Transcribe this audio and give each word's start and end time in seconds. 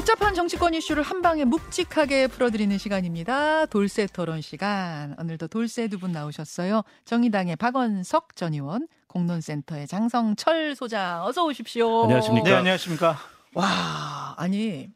복잡한 0.00 0.32
정치권 0.32 0.72
이슈를 0.72 1.02
한 1.02 1.20
방에 1.20 1.44
묵직하게 1.44 2.28
풀어드리는 2.28 2.78
시간입니다. 2.78 3.66
돌쇠 3.66 4.06
토론 4.06 4.40
시간. 4.40 5.14
오늘도 5.18 5.48
돌쇠 5.48 5.88
두분 5.88 6.10
나오셨어요. 6.10 6.84
정의당의 7.04 7.56
박원석 7.56 8.34
전 8.34 8.54
의원, 8.54 8.88
공론센터의 9.08 9.86
장성철 9.86 10.74
소장. 10.74 11.22
어서 11.26 11.44
오십시오. 11.44 12.04
안녕하십니까. 12.04 12.48
네, 12.48 12.54
안녕하십니까. 12.54 13.18
와, 13.52 14.34
아니. 14.38 14.88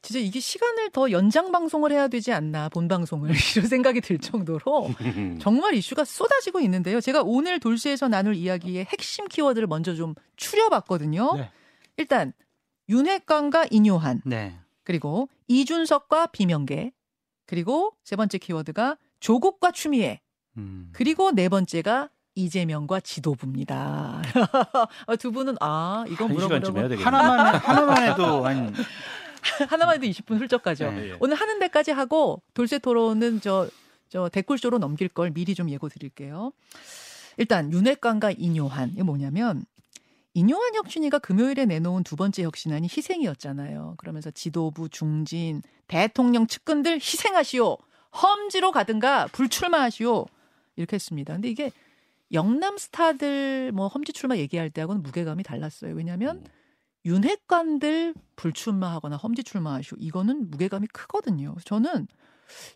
진짜 0.00 0.20
이게 0.20 0.38
시간을 0.38 0.90
더 0.90 1.10
연장 1.10 1.50
방송을 1.50 1.90
해야 1.90 2.06
되지 2.06 2.32
않나 2.32 2.68
본 2.68 2.86
방송을 2.86 3.30
이런 3.56 3.66
생각이 3.66 4.00
들 4.00 4.18
정도로 4.18 4.94
정말 5.42 5.74
이슈가 5.74 6.04
쏟아지고 6.04 6.60
있는데요. 6.60 7.00
제가 7.00 7.22
오늘 7.24 7.58
돌쇠에서 7.58 8.06
나눌 8.06 8.36
이야기의 8.36 8.84
핵심 8.84 9.26
키워드를 9.26 9.66
먼저 9.66 9.96
좀 9.96 10.14
추려봤거든요. 10.36 11.34
네. 11.34 11.50
일단 11.96 12.32
윤핵관과 12.88 13.66
인요한 13.70 14.22
네. 14.24 14.56
그리고 14.84 15.28
이준석과 15.48 16.28
비명계 16.28 16.92
그리고 17.46 17.94
세 18.04 18.16
번째 18.16 18.38
키워드가 18.38 18.96
조국과 19.20 19.72
추미애 19.72 20.20
음. 20.56 20.90
그리고 20.92 21.30
네 21.32 21.48
번째가 21.48 22.10
이재명과 22.34 23.00
지도부입니다. 23.00 24.22
아, 25.06 25.16
두 25.18 25.32
분은 25.32 25.56
아 25.60 26.04
해야 26.08 26.28
물어보려고. 26.28 26.96
하나만 27.02 27.54
해- 27.54 27.58
하나만 27.58 28.02
해도 28.04 28.46
한 28.46 28.72
하나만 29.68 29.96
해도 29.96 30.06
20분 30.06 30.38
훌쩍 30.38 30.62
가죠. 30.62 30.90
네. 30.92 31.16
오늘 31.20 31.36
하는 31.36 31.58
데까지 31.58 31.90
하고 31.90 32.42
돌쇠 32.54 32.78
토론은 32.78 33.40
저, 33.40 33.68
저 34.08 34.28
댓글쇼로 34.28 34.78
넘길 34.78 35.08
걸 35.08 35.30
미리 35.30 35.54
좀 35.54 35.68
예고 35.68 35.88
드릴게요. 35.88 36.52
일단 37.38 37.72
윤핵관과 37.72 38.32
인요한 38.32 38.90
이게 38.90 39.02
뭐냐면 39.02 39.64
인요한 40.38 40.72
혁신이가 40.76 41.18
금요일에 41.18 41.66
내놓은 41.66 42.04
두 42.04 42.14
번째 42.14 42.44
혁신안이 42.44 42.86
희생이었잖아요. 42.86 43.96
그러면서 43.98 44.30
지도부 44.30 44.88
중진 44.88 45.62
대통령 45.88 46.46
측근들 46.46 46.94
희생하시오. 46.94 47.76
험지로 48.22 48.70
가든가 48.70 49.26
불출마하시오. 49.32 50.26
이렇게 50.76 50.94
했습니다. 50.94 51.32
근데 51.32 51.48
이게 51.48 51.72
영남 52.32 52.78
스타들 52.78 53.72
뭐 53.72 53.88
험지 53.88 54.12
출마 54.12 54.36
얘기할 54.36 54.70
때하고는 54.70 55.02
무게감이 55.02 55.42
달랐어요. 55.42 55.96
왜냐하면 55.96 56.46
윤핵관들 57.04 58.14
불출마하거나 58.36 59.16
험지 59.16 59.42
출마하시오. 59.42 59.98
이거는 59.98 60.52
무게감이 60.52 60.86
크거든요. 60.92 61.56
저는 61.64 62.06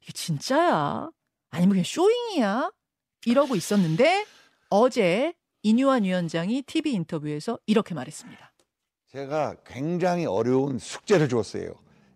이게 0.03 0.13
진짜야? 0.13 1.11
아니면 1.51 1.71
그냥 1.71 1.85
쇼잉이야? 1.85 2.73
이러고 3.25 3.55
있었는데 3.55 4.27
어제 4.69 5.35
이뉴한 5.63 6.05
위원장이 6.05 6.63
TV 6.63 6.93
인터뷰에서 6.93 7.59
이렇게 7.67 7.95
말했습니다. 7.95 8.53
제가 9.09 9.57
굉장히 9.65 10.27
어려운 10.27 10.79
숙제를 10.79 11.29
줬어요. 11.29 11.75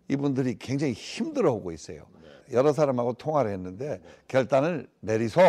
이분들이 0.09 0.57
굉장히 0.57 0.93
힘들어하고 0.93 1.71
있어요. 1.71 2.07
여러 2.51 2.71
사람하고 2.71 3.13
통화를 3.13 3.51
했는데 3.51 4.01
결단을 4.27 4.87
내리소. 5.01 5.41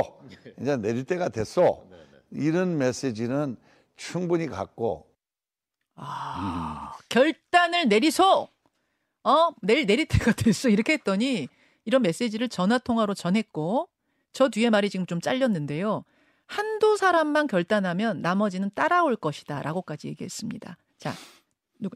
이제 0.60 0.76
내릴 0.76 1.04
때가 1.04 1.28
됐어. 1.28 1.84
이런 2.30 2.76
메시지는 2.76 3.56
충분히 3.96 4.46
갖고 4.46 5.08
아, 5.94 6.96
결단을 7.08 7.88
내리소. 7.88 8.48
어, 9.24 9.48
내일 9.62 9.86
내릴 9.86 10.06
때가 10.06 10.32
됐어. 10.32 10.68
이렇게 10.68 10.94
했더니 10.94 11.48
이런 11.84 12.02
메시지를 12.02 12.48
전화 12.48 12.78
통화로 12.78 13.14
전했고 13.14 13.88
저 14.32 14.48
뒤에 14.48 14.70
말이 14.70 14.90
지금 14.90 15.06
좀 15.06 15.20
잘렸는데요. 15.20 16.04
한두 16.48 16.96
사람만 16.96 17.46
결단하면 17.46 18.22
나머지는 18.22 18.70
따라올 18.74 19.16
것이다라고까지 19.16 20.08
얘기했습니다. 20.08 20.76
자, 20.98 21.12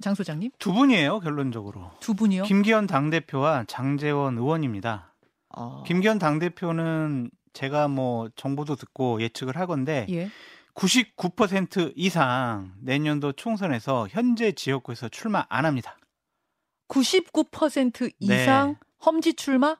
장 0.01 0.15
소장님 0.15 0.53
두 0.59 0.73
분이에요, 0.73 1.21
결론적으로. 1.21 1.91
두 2.01 2.15
분이요. 2.15 2.45
김기현 2.45 2.87
당대표와 2.87 3.65
장재원 3.67 4.39
의원입니다. 4.39 5.15
어, 5.49 5.83
김기현 5.85 6.19
당대표는 6.19 7.31
제가 7.53 7.89
뭐 7.89 8.29
정보도 8.37 8.77
듣고 8.77 9.21
예측을 9.21 9.57
하건데 9.57 10.07
예. 10.11 10.31
99% 10.75 11.93
이상 11.97 12.73
내년도 12.81 13.33
총선에서 13.33 14.09
현재 14.11 14.53
지역구에서 14.53 15.09
출마 15.09 15.45
안 15.49 15.67
합니다. 15.67 15.99
99% 16.89 18.13
네. 18.27 18.43
이상 18.43 18.77
험지 19.05 19.35
출마? 19.35 19.77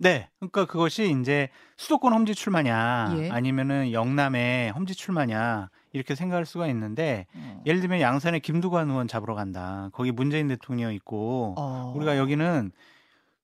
네. 0.00 0.30
그러니까 0.38 0.64
그것이 0.64 1.14
이제 1.20 1.50
수도권 1.76 2.14
험지 2.14 2.34
출마냐 2.34 3.14
예. 3.18 3.30
아니면은 3.30 3.92
영남의 3.92 4.72
험지 4.72 4.94
출마냐 4.94 5.68
이렇게 5.92 6.14
생각할 6.14 6.46
수가 6.46 6.68
있는데 6.68 7.26
어. 7.34 7.62
예를 7.66 7.80
들면 7.80 8.00
양산에 8.00 8.38
김두관 8.38 8.88
의원 8.88 9.08
잡으러 9.08 9.34
간다. 9.34 9.90
거기 9.92 10.10
문재인 10.10 10.48
대통령 10.48 10.94
있고 10.94 11.54
어. 11.58 11.92
우리가 11.94 12.16
여기는 12.16 12.72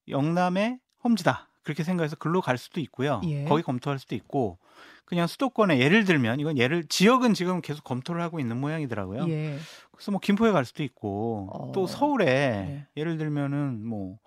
영남의 0.08 0.78
험지다. 1.04 1.48
그렇게 1.62 1.82
생각해서 1.82 2.16
글로 2.16 2.40
갈 2.40 2.56
수도 2.56 2.80
있고요. 2.80 3.20
예. 3.24 3.44
거기 3.44 3.62
검토할 3.62 3.98
수도 3.98 4.14
있고 4.14 4.58
그냥 5.04 5.26
수도권에 5.26 5.78
예를 5.78 6.04
들면 6.04 6.40
이건 6.40 6.56
예를 6.56 6.84
지역은 6.84 7.34
지금 7.34 7.60
계속 7.60 7.84
검토를 7.84 8.22
하고 8.22 8.40
있는 8.40 8.58
모양이더라고요. 8.58 9.28
예. 9.28 9.58
그래서 9.90 10.10
뭐 10.10 10.20
김포에 10.20 10.52
갈 10.52 10.64
수도 10.64 10.82
있고 10.82 11.50
어. 11.52 11.72
또 11.72 11.86
서울에 11.86 12.26
예. 12.26 12.86
예를 12.96 13.18
들면은 13.18 13.86
뭐 13.86 14.18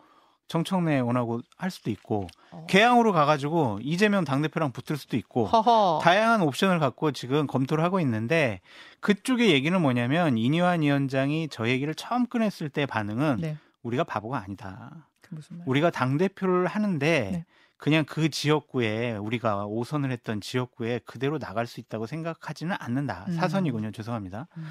정청래 0.49 0.99
원하고 0.99 1.41
할 1.57 1.71
수도 1.71 1.89
있고 1.91 2.27
어. 2.51 2.65
개항으로 2.67 3.13
가가지고 3.13 3.79
이재명 3.81 4.25
당대표랑 4.25 4.71
붙을 4.71 4.97
수도 4.97 5.15
있고 5.15 5.45
허허. 5.45 5.99
다양한 6.03 6.41
옵션을 6.41 6.79
갖고 6.79 7.11
지금 7.11 7.47
검토를 7.47 7.83
하고 7.83 7.99
있는데 8.01 8.59
그쪽의 8.99 9.51
얘기는 9.51 9.79
뭐냐면 9.79 10.37
이니환 10.37 10.81
위원장이 10.81 11.47
저 11.49 11.69
얘기를 11.69 11.93
처음 11.95 12.25
꺼냈을 12.25 12.69
때 12.69 12.85
반응은 12.87 13.37
네. 13.39 13.57
우리가 13.83 14.03
바보가 14.03 14.39
아니다. 14.39 15.07
우리가 15.67 15.91
당 15.91 16.17
대표를 16.17 16.65
하는데 16.65 17.29
네. 17.31 17.45
그냥 17.77 18.03
그 18.05 18.29
지역구에 18.29 19.13
우리가 19.13 19.67
오선을 19.67 20.11
했던 20.11 20.41
지역구에 20.41 21.01
그대로 21.05 21.37
나갈 21.37 21.67
수 21.67 21.79
있다고 21.79 22.07
생각하지는 22.07 22.75
않는다. 22.77 23.25
음. 23.29 23.33
사선이군요. 23.35 23.91
죄송합니다. 23.91 24.47
음. 24.57 24.65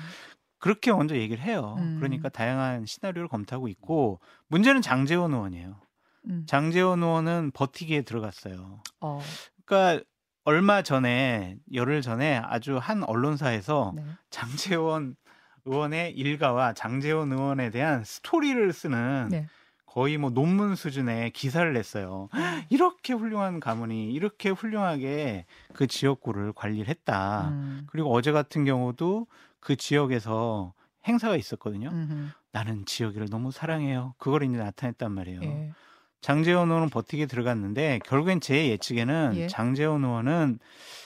그렇게 0.59 0.93
먼저 0.93 1.17
얘기를 1.17 1.43
해요. 1.43 1.77
음. 1.79 1.97
그러니까 1.99 2.29
다양한 2.29 2.87
시나리오를 2.87 3.29
검토하고 3.29 3.69
있고 3.69 4.21
문제는 4.49 4.83
장재원 4.83 5.33
의원이에요. 5.33 5.77
음. 6.27 6.45
장재원 6.47 7.03
의원은 7.03 7.53
버티기에 7.53 8.03
들어갔어요. 8.03 8.83
어. 9.01 9.21
그러니까 9.65 10.05
얼마 10.45 10.83
전에 10.83 11.57
열흘 11.75 12.03
전에 12.03 12.39
아주 12.39 12.79
한 12.79 13.03
언론사에서 13.05 13.93
네. 13.95 14.03
장재원 14.31 15.15
의원의 15.67 16.13
일가와 16.13 16.73
장재원 16.73 17.33
의원에 17.33 17.71
대한 17.71 18.03
스토리를 18.03 18.73
쓰는 18.73 19.29
네. 19.31 19.47
거의 19.85 20.17
뭐 20.17 20.31
논문 20.31 20.75
수준의 20.75 21.33
기사를 21.33 21.71
냈어요. 21.73 22.29
이렇게 22.71 23.13
훌륭한 23.13 23.59
가문이 23.59 24.13
이렇게 24.13 24.51
훌륭하게 24.51 25.45
그 25.73 25.87
지역구를 25.87 26.53
관리를 26.53 26.89
했다. 26.89 27.49
음. 27.49 27.87
그리고 27.89 28.13
어제 28.13 28.33
같은 28.33 28.65
경우도 28.65 29.27
그 29.61 29.77
지역에서 29.77 30.75
행사가 31.07 31.37
있었거든요. 31.37 31.89
음흠. 31.91 32.29
나는 32.53 32.85
지역을 32.87 33.29
너무 33.31 33.51
사랑해요. 33.51 34.15
그걸 34.19 34.43
이제 34.45 34.57
나타냈단 34.57 35.13
말이에요. 35.13 35.41
예. 35.43 35.71
장재원 36.21 36.69
의원은 36.69 36.91
버티게 36.91 37.27
들어갔는데 37.27 38.01
결국엔 38.05 38.41
제 38.41 38.69
예측에는 38.71 39.33
예. 39.37 39.47
장재원 39.47 40.05
의원은 40.05 40.59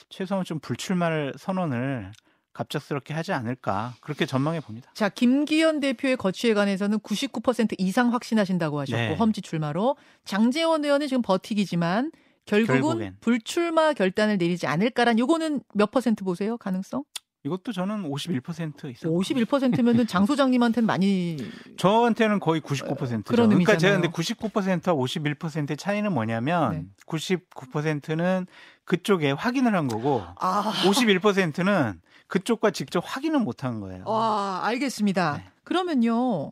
최소한 0.09 0.43
좀 0.43 0.59
불출마를 0.59 1.33
선언을 1.37 2.11
갑작스럽게 2.53 3.13
하지 3.13 3.33
않을까 3.33 3.93
그렇게 4.01 4.25
전망해 4.25 4.59
봅니다. 4.59 4.91
자, 4.93 5.09
김기현 5.09 5.79
대표의 5.79 6.17
거취에 6.17 6.53
관해서는 6.53 6.99
99% 6.99 7.75
이상 7.79 8.13
확신하신다고 8.13 8.79
하셨고 8.79 8.97
네. 8.97 9.15
험지 9.15 9.41
출마로 9.41 9.97
장재원 10.23 10.85
의원은 10.85 11.07
지금 11.07 11.21
버티기지만 11.21 12.11
결국은 12.45 12.81
결국엔. 12.81 13.17
불출마 13.21 13.93
결단을 13.93 14.37
내리지 14.37 14.67
않을까란 14.67 15.17
요거는 15.17 15.61
몇 15.73 15.91
퍼센트 15.91 16.23
보세요? 16.23 16.57
가능성? 16.57 17.03
이것도 17.45 17.73
저는 17.73 18.09
51% 18.09 18.89
있어요. 18.91 19.13
51%면은 19.13 20.07
장 20.07 20.25
소장님한테는 20.25 20.87
많이 20.87 21.35
저한테는 21.77 22.39
거의 22.39 22.61
99%죠. 22.61 23.23
그런 23.23 23.49
그러니까 23.49 23.73
의미잖아요. 23.73 23.79
제가 23.79 23.93
근데 23.95 24.07
99%와 24.09 24.95
51%의 24.95 25.75
차이는 25.75 26.13
뭐냐면 26.13 26.71
네. 26.71 26.85
99%는 27.05 28.47
그쪽에 28.85 29.31
확인을 29.31 29.75
한 29.75 29.87
거고 29.87 30.23
아, 30.39 30.71
51%는 30.85 32.01
그쪽과 32.27 32.71
직접 32.71 33.03
확인을 33.05 33.39
못 33.39 33.63
한 33.63 33.79
거예요. 33.81 34.03
와, 34.07 34.61
알겠습니다. 34.63 35.37
네. 35.37 35.49
그러면요. 35.63 36.51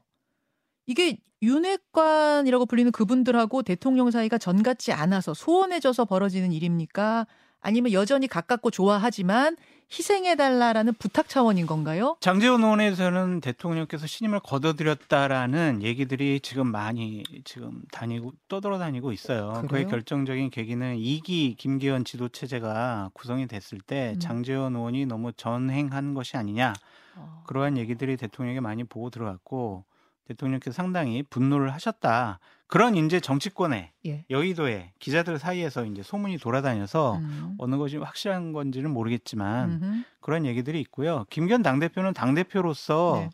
이게 0.85 1.17
윤핵관이라고 1.41 2.65
불리는 2.65 2.91
그분들하고 2.91 3.63
대통령 3.63 4.11
사이가 4.11 4.37
전 4.37 4.61
같지 4.61 4.91
않아서 4.91 5.33
소원해져서 5.33 6.05
벌어지는 6.05 6.51
일입니까? 6.51 7.25
아니면 7.61 7.93
여전히 7.93 8.27
가깝고 8.27 8.71
좋아하지만 8.71 9.55
희생해달라라는 9.91 10.93
부탁 10.93 11.27
차원인 11.27 11.65
건가요? 11.67 12.15
장재원 12.21 12.63
의원에서는 12.63 13.41
대통령께서 13.41 14.07
신임을 14.07 14.39
거둬들였다라는 14.39 15.83
얘기들이 15.83 16.39
지금 16.39 16.67
많이 16.67 17.23
지금 17.43 17.81
다니고 17.91 18.31
떠돌아다니고 18.47 19.11
있어요. 19.11 19.51
그래요? 19.51 19.67
그의 19.67 19.85
결정적인 19.87 20.49
계기는 20.49 20.95
2기 20.95 21.57
김기현 21.57 22.05
지도 22.05 22.29
체제가 22.29 23.11
구성이 23.13 23.47
됐을 23.47 23.79
때 23.79 24.13
음. 24.15 24.19
장재원 24.19 24.75
의원이 24.75 25.05
너무 25.07 25.33
전행한 25.33 26.13
것이 26.13 26.37
아니냐 26.37 26.73
어. 27.17 27.43
그러한 27.47 27.77
얘기들이 27.77 28.15
대통령에게 28.15 28.61
많이 28.61 28.85
보고 28.85 29.09
들어갔고 29.09 29.83
대통령께서 30.25 30.73
상당히 30.73 31.21
분노를 31.23 31.73
하셨다. 31.73 32.39
그런 32.71 32.95
이제 32.95 33.19
정치권에 33.19 33.91
예. 34.05 34.23
여의도에 34.29 34.93
기자들 34.99 35.37
사이에서 35.39 35.83
이제 35.83 36.01
소문이 36.01 36.37
돌아다녀서 36.37 37.17
음. 37.17 37.55
어느 37.57 37.75
것이 37.75 37.97
확실한 37.97 38.53
건지는 38.53 38.91
모르겠지만 38.91 39.69
음흠. 39.83 40.03
그런 40.21 40.45
얘기들이 40.45 40.79
있고요. 40.79 41.25
김기현 41.29 41.63
당 41.63 41.79
대표는 41.79 42.13
당 42.13 42.33
대표로서 42.33 43.17
네. 43.17 43.29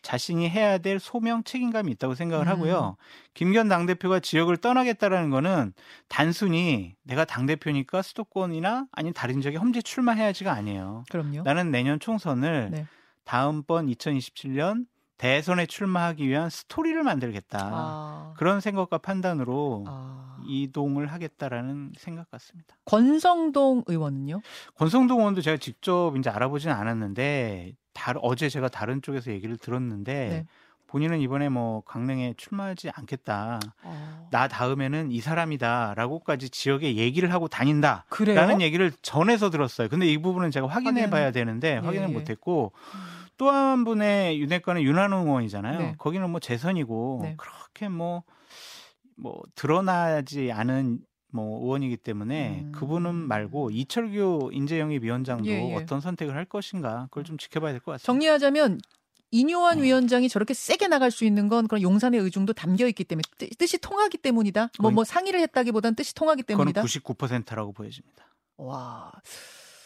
자신이 0.00 0.48
해야 0.48 0.78
될 0.78 0.98
소명 1.00 1.44
책임감이 1.44 1.92
있다고 1.92 2.14
생각을 2.14 2.46
음. 2.46 2.48
하고요. 2.48 2.96
김기현 3.34 3.68
당 3.68 3.84
대표가 3.84 4.20
지역을 4.20 4.56
떠나겠다라는 4.56 5.28
거는 5.28 5.74
단순히 6.08 6.94
내가 7.02 7.26
당 7.26 7.44
대표니까 7.44 8.00
수도권이나 8.00 8.86
아니면 8.90 9.12
다른 9.12 9.42
지역에 9.42 9.58
험지 9.58 9.82
출마해야지가 9.82 10.50
아니에요. 10.50 11.04
그럼요. 11.10 11.42
나는 11.42 11.70
내년 11.70 12.00
총선을 12.00 12.70
네. 12.70 12.86
다음번 13.24 13.88
2027년 13.88 14.86
대선에 15.18 15.66
출마하기 15.66 16.26
위한 16.26 16.48
스토리를 16.48 17.02
만들겠다. 17.02 17.58
아. 17.60 18.34
그런 18.36 18.60
생각과 18.60 18.98
판단으로 18.98 19.84
아. 19.88 20.38
이동을 20.46 21.08
하겠다라는 21.08 21.92
생각 21.98 22.30
같습니다. 22.30 22.76
권성동 22.84 23.82
의원은요? 23.86 24.40
권성동 24.76 25.18
의원도 25.18 25.42
제가 25.42 25.56
직접 25.56 26.16
이제 26.16 26.30
알아보진 26.30 26.70
않았는데 26.70 27.72
다, 27.92 28.14
어제 28.22 28.48
제가 28.48 28.68
다른 28.68 29.02
쪽에서 29.02 29.32
얘기를 29.32 29.56
들었는데 29.56 30.28
네. 30.28 30.46
본인은 30.86 31.20
이번에 31.20 31.48
뭐 31.50 31.82
강릉에 31.82 32.34
출마하지 32.38 32.90
않겠다. 32.94 33.58
어. 33.82 34.28
나 34.30 34.48
다음에는 34.48 35.10
이 35.10 35.20
사람이다라고까지 35.20 36.48
지역에 36.48 36.94
얘기를 36.94 37.30
하고 37.32 37.46
다닌다. 37.48 38.06
그래요? 38.08 38.36
라는 38.36 38.62
얘기를 38.62 38.90
전해서 39.02 39.50
들었어요. 39.50 39.88
근데 39.88 40.06
이 40.06 40.16
부분은 40.16 40.50
제가 40.50 40.66
확인해 40.66 41.02
확인. 41.02 41.10
봐야 41.10 41.30
되는데 41.30 41.76
확인을 41.78 42.08
예. 42.08 42.12
못했고 42.12 42.72
또 43.38 43.50
한 43.50 43.84
분의 43.84 44.40
윤핵관은 44.40 44.82
윤한홍 44.82 45.28
의원이잖아요. 45.28 45.78
네. 45.78 45.94
거기는 45.98 46.28
뭐 46.28 46.40
재선이고 46.40 47.20
네. 47.22 47.34
그렇게 47.38 47.88
뭐뭐 47.88 49.42
드러나지 49.54 50.52
않은 50.52 51.00
뭐 51.32 51.62
의원이기 51.62 51.98
때문에 51.98 52.62
음. 52.64 52.72
그분은 52.72 53.14
말고 53.14 53.70
이철규 53.70 54.50
인재영입 54.52 55.04
위원장도 55.04 55.46
예, 55.48 55.70
예. 55.70 55.74
어떤 55.74 56.00
선택을 56.00 56.34
할 56.34 56.44
것인가 56.46 57.04
그걸 57.10 57.24
좀 57.24 57.36
지켜봐야 57.38 57.72
될 57.72 57.80
것 57.80 57.92
같습니다. 57.92 58.06
정리하자면 58.06 58.80
이뇨한 59.30 59.78
음. 59.78 59.82
위원장이 59.84 60.30
저렇게 60.30 60.54
세게 60.54 60.88
나갈 60.88 61.10
수 61.10 61.26
있는 61.26 61.48
건 61.48 61.68
그런 61.68 61.82
용산의 61.82 62.18
의중도 62.20 62.54
담겨 62.54 62.86
있기 62.88 63.04
때문에 63.04 63.22
뜻- 63.36 63.50
뜻이 63.58 63.76
통하기 63.78 64.16
때문이다. 64.18 64.70
뭐 64.80 64.88
거의- 64.90 64.94
뭐 64.94 65.04
상의를 65.04 65.38
했다기보단 65.40 65.94
뜻이 65.94 66.14
통하기 66.14 66.44
때문이다. 66.44 66.82
99%라고 66.82 67.72
보여집니다. 67.72 68.26
와. 68.56 69.12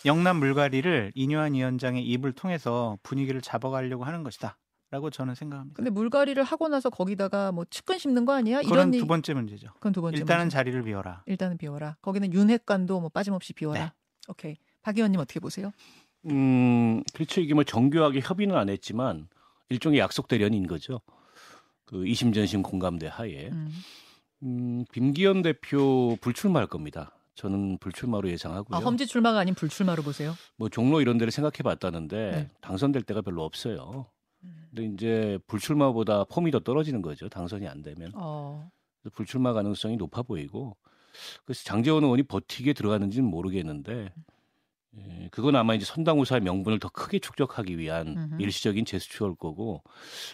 영남 0.05 0.37
물갈이를 0.39 1.13
이뇨한 1.15 1.55
위원장의 1.55 2.05
입을 2.05 2.33
통해서 2.33 2.99
분위기를 3.03 3.41
잡아가려고 3.41 4.05
하는 4.05 4.23
것이다. 4.23 4.59
라고 4.91 5.09
저는 5.09 5.35
생각합니다. 5.35 5.75
근데 5.75 5.91
물갈이를 5.91 6.45
하고 6.45 6.69
나서 6.69 6.91
거기다가 6.91 7.51
뭐 7.51 7.65
측근 7.65 7.97
심는 7.99 8.27
거 8.27 8.35
아니야? 8.35 8.61
그건 8.61 8.75
이런 8.75 8.91
두 8.91 9.07
번째 9.07 9.33
문제죠. 9.33 9.69
그건 9.75 9.93
두 9.93 10.03
번째. 10.03 10.19
일단은 10.19 10.45
문제. 10.45 10.55
자리를 10.55 10.83
비워라. 10.83 11.23
일단은 11.25 11.57
비워라. 11.57 11.97
거기는 12.03 12.31
윤핵관도 12.31 13.01
뭐 13.01 13.09
빠짐없이 13.09 13.55
비워라. 13.55 13.85
네. 13.87 13.93
오케이. 14.29 14.57
박 14.83 14.95
의원님 14.97 15.19
어떻게 15.19 15.41
보세요? 15.41 15.73
음, 16.27 17.03
그렇죠. 17.15 17.41
이게 17.41 17.55
뭐 17.55 17.65
정교하게 17.65 18.21
협의는 18.21 18.55
안 18.55 18.69
했지만 18.69 19.29
일종의 19.71 19.99
약속 19.99 20.29
대련인 20.29 20.67
거죠. 20.67 21.01
그 21.87 22.07
이심전심 22.07 22.63
공감대 22.63 23.09
하에. 23.11 23.49
음. 23.49 23.71
음, 24.43 24.85
김기현 24.93 25.41
대표 25.41 26.19
불출마할 26.21 26.67
겁니다. 26.67 27.13
저는 27.35 27.79
불출마로 27.79 28.29
예상하고요. 28.31 28.77
아, 28.77 28.81
험지 28.81 29.07
출마가 29.07 29.39
아닌 29.39 29.55
불출마로 29.55 30.03
보세요. 30.03 30.35
뭐 30.57 30.69
종로 30.69 31.01
이런 31.01 31.19
데를 31.19 31.31
생각해 31.31 31.59
봤다는데 31.63 32.31
네. 32.31 32.51
당선될 32.61 33.03
때가 33.03 33.23
별로 33.23 33.45
없어요. 33.45 34.07
음. 34.45 34.67
근데 34.71 34.85
이제 34.87 35.39
불출마보다 35.47 36.25
폼이 36.25 36.51
더 36.51 36.61
떨어지는 36.61 37.01
거죠. 37.03 37.29
당선이 37.29 37.67
안 37.69 37.83
되면. 37.83 38.13
어. 38.15 38.71
불출마 39.15 39.53
가능성이 39.53 39.97
높아 39.97 40.23
보이고 40.23 40.77
그래서 41.45 41.65
장재원 41.65 42.05
의원이 42.05 42.23
버티게 42.25 42.73
들어가는지는 42.73 43.29
모르겠는데 43.29 44.13
예, 44.99 45.29
그건 45.33 45.57
아마 45.57 45.75
이제 45.75 45.85
선당우사의 45.85 46.43
명분을 46.43 46.79
더 46.79 46.89
크게 46.91 47.19
축적하기 47.19 47.79
위한 47.79 48.09
음흠. 48.09 48.43
일시적인 48.43 48.85
제스처일 48.85 49.35
거고 49.37 49.83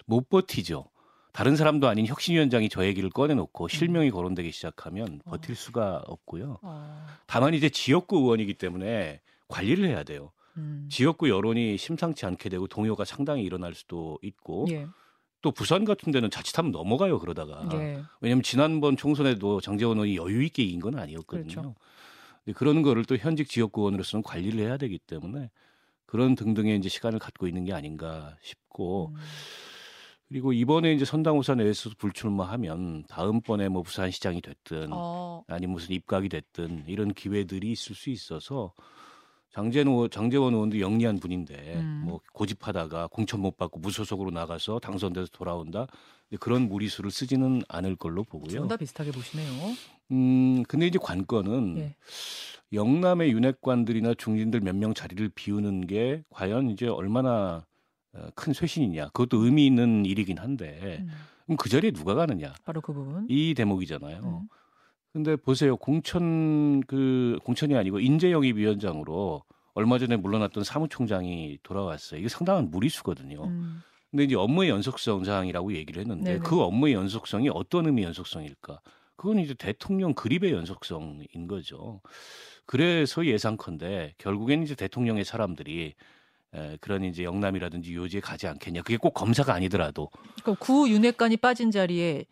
못 0.04 0.28
버티죠. 0.28 0.90
다른 1.38 1.54
사람도 1.54 1.86
아닌 1.86 2.04
혁신위원장이 2.04 2.68
저 2.68 2.84
얘기를 2.84 3.10
꺼내놓고 3.10 3.68
실명이 3.68 4.10
거론되기 4.10 4.50
시작하면 4.50 5.20
버틸 5.24 5.54
수가 5.54 6.02
없고요. 6.04 6.58
어. 6.62 7.06
다만 7.28 7.54
이제 7.54 7.68
지역구 7.68 8.16
의원이기 8.16 8.54
때문에 8.54 9.20
관리를 9.46 9.86
해야 9.86 10.02
돼요. 10.02 10.32
음. 10.56 10.88
지역구 10.90 11.28
여론이 11.28 11.78
심상치 11.78 12.26
않게 12.26 12.48
되고 12.48 12.66
동요가 12.66 13.04
상당히 13.04 13.44
일어날 13.44 13.76
수도 13.76 14.18
있고 14.20 14.66
예. 14.70 14.88
또 15.40 15.52
부산 15.52 15.84
같은 15.84 16.10
데는 16.10 16.28
자칫하면 16.28 16.72
넘어가요 16.72 17.20
그러다가 17.20 17.68
예. 17.74 18.02
왜냐하면 18.20 18.42
지난번 18.42 18.96
총선에도 18.96 19.60
장재원 19.60 19.98
의원이 19.98 20.16
여유 20.16 20.42
있게 20.42 20.64
이긴 20.64 20.80
건 20.80 20.98
아니었거든요. 20.98 21.46
그렇죠. 21.46 21.74
그런 22.56 22.82
거를 22.82 23.04
또 23.04 23.16
현직 23.16 23.48
지역구 23.48 23.82
의원으로서는 23.82 24.24
관리를 24.24 24.58
해야 24.58 24.76
되기 24.76 24.98
때문에 24.98 25.50
그런 26.04 26.34
등등의 26.34 26.78
이제 26.78 26.88
시간을 26.88 27.20
갖고 27.20 27.46
있는 27.46 27.64
게 27.64 27.72
아닌가 27.72 28.36
싶고 28.42 29.12
음. 29.14 29.20
그리고 30.28 30.52
이번에 30.52 30.92
이제 30.92 31.04
선당우사 31.04 31.54
내에서 31.54 31.90
불출마하면 31.96 33.04
다음번에 33.08 33.68
뭐 33.68 33.82
부산시장이 33.82 34.42
됐든 34.42 34.88
어. 34.92 35.42
아니 35.48 35.66
무슨 35.66 35.94
입각이 35.94 36.28
됐든 36.28 36.84
이런 36.86 37.14
기회들이 37.14 37.72
있을 37.72 37.94
수 37.94 38.10
있어서 38.10 38.72
장재원 39.50 40.10
장재원 40.10 40.52
의원도 40.52 40.80
영리한 40.80 41.18
분인데 41.18 41.76
음. 41.76 42.02
뭐 42.04 42.20
고집하다가 42.34 43.06
공천 43.06 43.40
못 43.40 43.56
받고 43.56 43.80
무소속으로 43.80 44.30
나가서 44.30 44.78
당선돼서 44.80 45.28
돌아온다 45.32 45.86
그런 46.40 46.68
무리수를 46.68 47.10
쓰지는 47.10 47.62
않을 47.68 47.96
걸로 47.96 48.22
보고요. 48.22 48.68
다 48.68 48.76
비슷하게 48.76 49.12
보시네요. 49.12 49.48
음 50.12 50.62
근데 50.68 50.86
이제 50.86 50.98
관건은 51.00 51.78
예. 51.78 51.94
영남의 52.74 53.32
윤핵관들이나 53.32 54.12
중진들 54.12 54.60
몇 54.60 54.74
명 54.74 54.92
자리를 54.92 55.26
비우는 55.34 55.86
게 55.86 56.22
과연 56.28 56.68
이제 56.68 56.86
얼마나 56.86 57.64
어, 57.64 57.67
큰 58.34 58.52
쇄신이냐 58.52 59.06
그것도 59.08 59.44
의미 59.44 59.66
있는 59.66 60.04
일이긴 60.04 60.38
한데 60.38 60.98
음. 61.00 61.10
그럼 61.46 61.56
그 61.56 61.68
자리에 61.68 61.90
누가 61.90 62.14
가느냐 62.14 62.54
바로 62.64 62.80
그 62.80 62.92
부분. 62.92 63.26
이 63.28 63.54
대목이잖아요. 63.54 64.20
음. 64.22 64.48
근데 65.12 65.36
보세요. 65.36 65.76
공천 65.76 66.80
그 66.82 67.38
공천이 67.44 67.74
아니고 67.74 68.00
인재영입위원장으로 68.00 69.42
얼마 69.74 69.98
전에 69.98 70.16
물러났던 70.16 70.64
사무총장이 70.64 71.58
돌아왔어요. 71.62 72.20
이게 72.20 72.28
상당한 72.28 72.70
무리수거든요. 72.70 73.44
음. 73.44 73.82
근데 74.10 74.24
이제 74.24 74.34
업무의 74.36 74.70
연속성상이라고 74.70 75.74
얘기를 75.74 76.00
했는데 76.00 76.32
네네. 76.32 76.42
그 76.42 76.60
업무의 76.60 76.94
연속성이 76.94 77.50
어떤 77.52 77.86
의미 77.86 78.02
연속성일까? 78.04 78.80
그건 79.16 79.38
이제 79.38 79.54
대통령 79.54 80.14
그립의 80.14 80.52
연속성인 80.52 81.46
거죠. 81.46 82.00
그래서 82.64 83.26
예상컨대 83.26 84.14
결국엔 84.18 84.62
이제 84.62 84.74
대통령의 84.74 85.24
사람들이 85.24 85.94
에, 86.54 86.76
그런 86.80 87.04
이제 87.04 87.24
영남이라든지 87.24 87.94
요지에 87.94 88.20
가지 88.20 88.46
않겠냐. 88.46 88.82
그게 88.82 88.96
꼭 88.96 89.12
검사가 89.14 89.52
아니더라도 89.54 90.08
그러니까 90.42 90.64
구 90.64 90.88
윤핵관이 90.88 91.36
빠진 91.38 91.70
자리에 91.70 92.24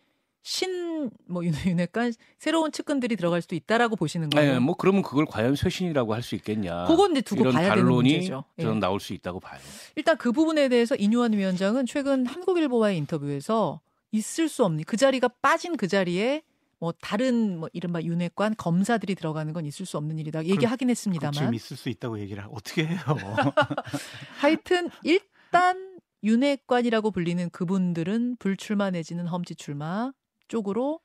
신뭐 0.43 1.45
윤핵관 1.45 2.13
새로운 2.39 2.71
측근들이 2.71 3.17
들어갈 3.17 3.43
수도 3.43 3.57
있다라고 3.57 3.97
보시는 3.97 4.31
거예요. 4.31 4.53
네, 4.55 4.59
뭐 4.61 4.77
그러면 4.77 5.03
그걸 5.03 5.27
과연 5.27 5.57
쇄신이라고 5.57 6.15
할 6.15 6.23
수 6.23 6.37
있겠냐. 6.37 6.85
그건 6.85 7.11
이제 7.13 7.21
두고 7.21 7.51
봐야 7.51 7.75
되는 7.75 7.91
문제죠. 7.91 8.45
예. 8.59 8.63
저는 8.63 8.79
나올 8.79 9.01
수 9.01 9.13
있다고 9.13 9.41
봐요. 9.41 9.61
일단 9.97 10.17
그 10.17 10.31
부분에 10.33 10.69
대해서 10.69 10.95
이뇨한 10.95 11.33
위원장은 11.33 11.87
최근 11.87 12.27
한국일보와의 12.27 12.97
인터뷰에서 12.99 13.81
있을 14.13 14.49
수 14.49 14.65
없는 14.65 14.85
그 14.85 14.97
자리가 14.97 15.29
빠진 15.43 15.77
그 15.77 15.89
자리에 15.89 16.43
뭐 16.78 16.92
다른 17.00 17.59
뭐 17.59 17.68
이른바 17.73 18.02
윤핵관 18.02 18.54
검사들이 18.56 19.14
들어가는 19.14 19.52
건 19.52 19.64
있을 19.64 19.87
수 19.87 19.97
없는 19.97 20.18
일이다 20.18 20.45
얘기하긴 20.45 20.66
그럼 20.66 20.76
지금 20.78 20.90
했습니다만 20.90 21.54
있을 21.54 21.76
수 21.76 21.88
있다고 21.88 22.18
얘기를 22.21 22.45
하- 22.45 22.49
어떻게 22.49 22.87
해요? 22.87 22.99
하여튼 24.40 24.90
일단 25.02 25.99
윤핵관이라고 26.23 27.11
불리는 27.11 27.50
그분들은 27.50 28.37
불출마 28.38 28.90
내지는 28.90 29.26
험지 29.26 29.54
출마 29.56 30.12
쪽으로 30.49 31.00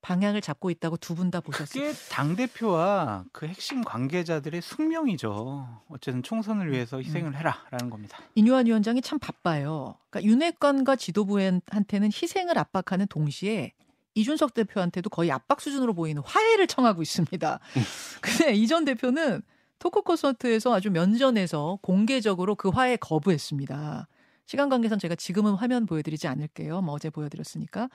방향을 0.00 0.42
잡고 0.42 0.68
있다고 0.70 0.98
두 0.98 1.14
분 1.14 1.30
다 1.30 1.40
보셨어요. 1.40 1.82
그게 1.82 1.94
당 2.10 2.36
대표와 2.36 3.24
그 3.32 3.46
핵심 3.46 3.82
관계자들의 3.82 4.60
숙명이죠. 4.60 5.80
어쨌든 5.88 6.22
총선을 6.22 6.70
위해서 6.72 6.98
희생을 7.00 7.34
해라라는 7.36 7.88
겁니다. 7.88 8.18
이뇨한 8.34 8.66
위원장이 8.66 9.00
참 9.00 9.18
바빠요. 9.18 9.96
그러니까 10.10 10.30
윤핵관과 10.30 10.96
지도부한테는 10.96 12.08
희생을 12.12 12.58
압박하는 12.58 13.06
동시에 13.06 13.72
이준석 14.14 14.54
대표한테도 14.54 15.10
거의 15.10 15.30
압박 15.30 15.60
수준으로 15.60 15.94
보이는 15.94 16.22
화해를 16.24 16.66
청하고 16.66 17.02
있습니다. 17.02 17.60
근데 18.22 18.54
이 18.54 18.66
전 18.66 18.84
대표는 18.84 19.42
토크 19.78 20.02
콘서트에서 20.02 20.72
아주 20.74 20.90
면전에서 20.90 21.78
공개적으로 21.82 22.54
그 22.54 22.68
화해 22.68 22.96
거부했습니다. 22.96 24.08
시간 24.46 24.68
관계상 24.68 24.98
제가 24.98 25.14
지금은 25.14 25.54
화면 25.54 25.86
보여드리지 25.86 26.26
않을게요. 26.28 26.80
뭐 26.82 26.94
어제 26.94 27.10
보여드렸으니까. 27.10 27.88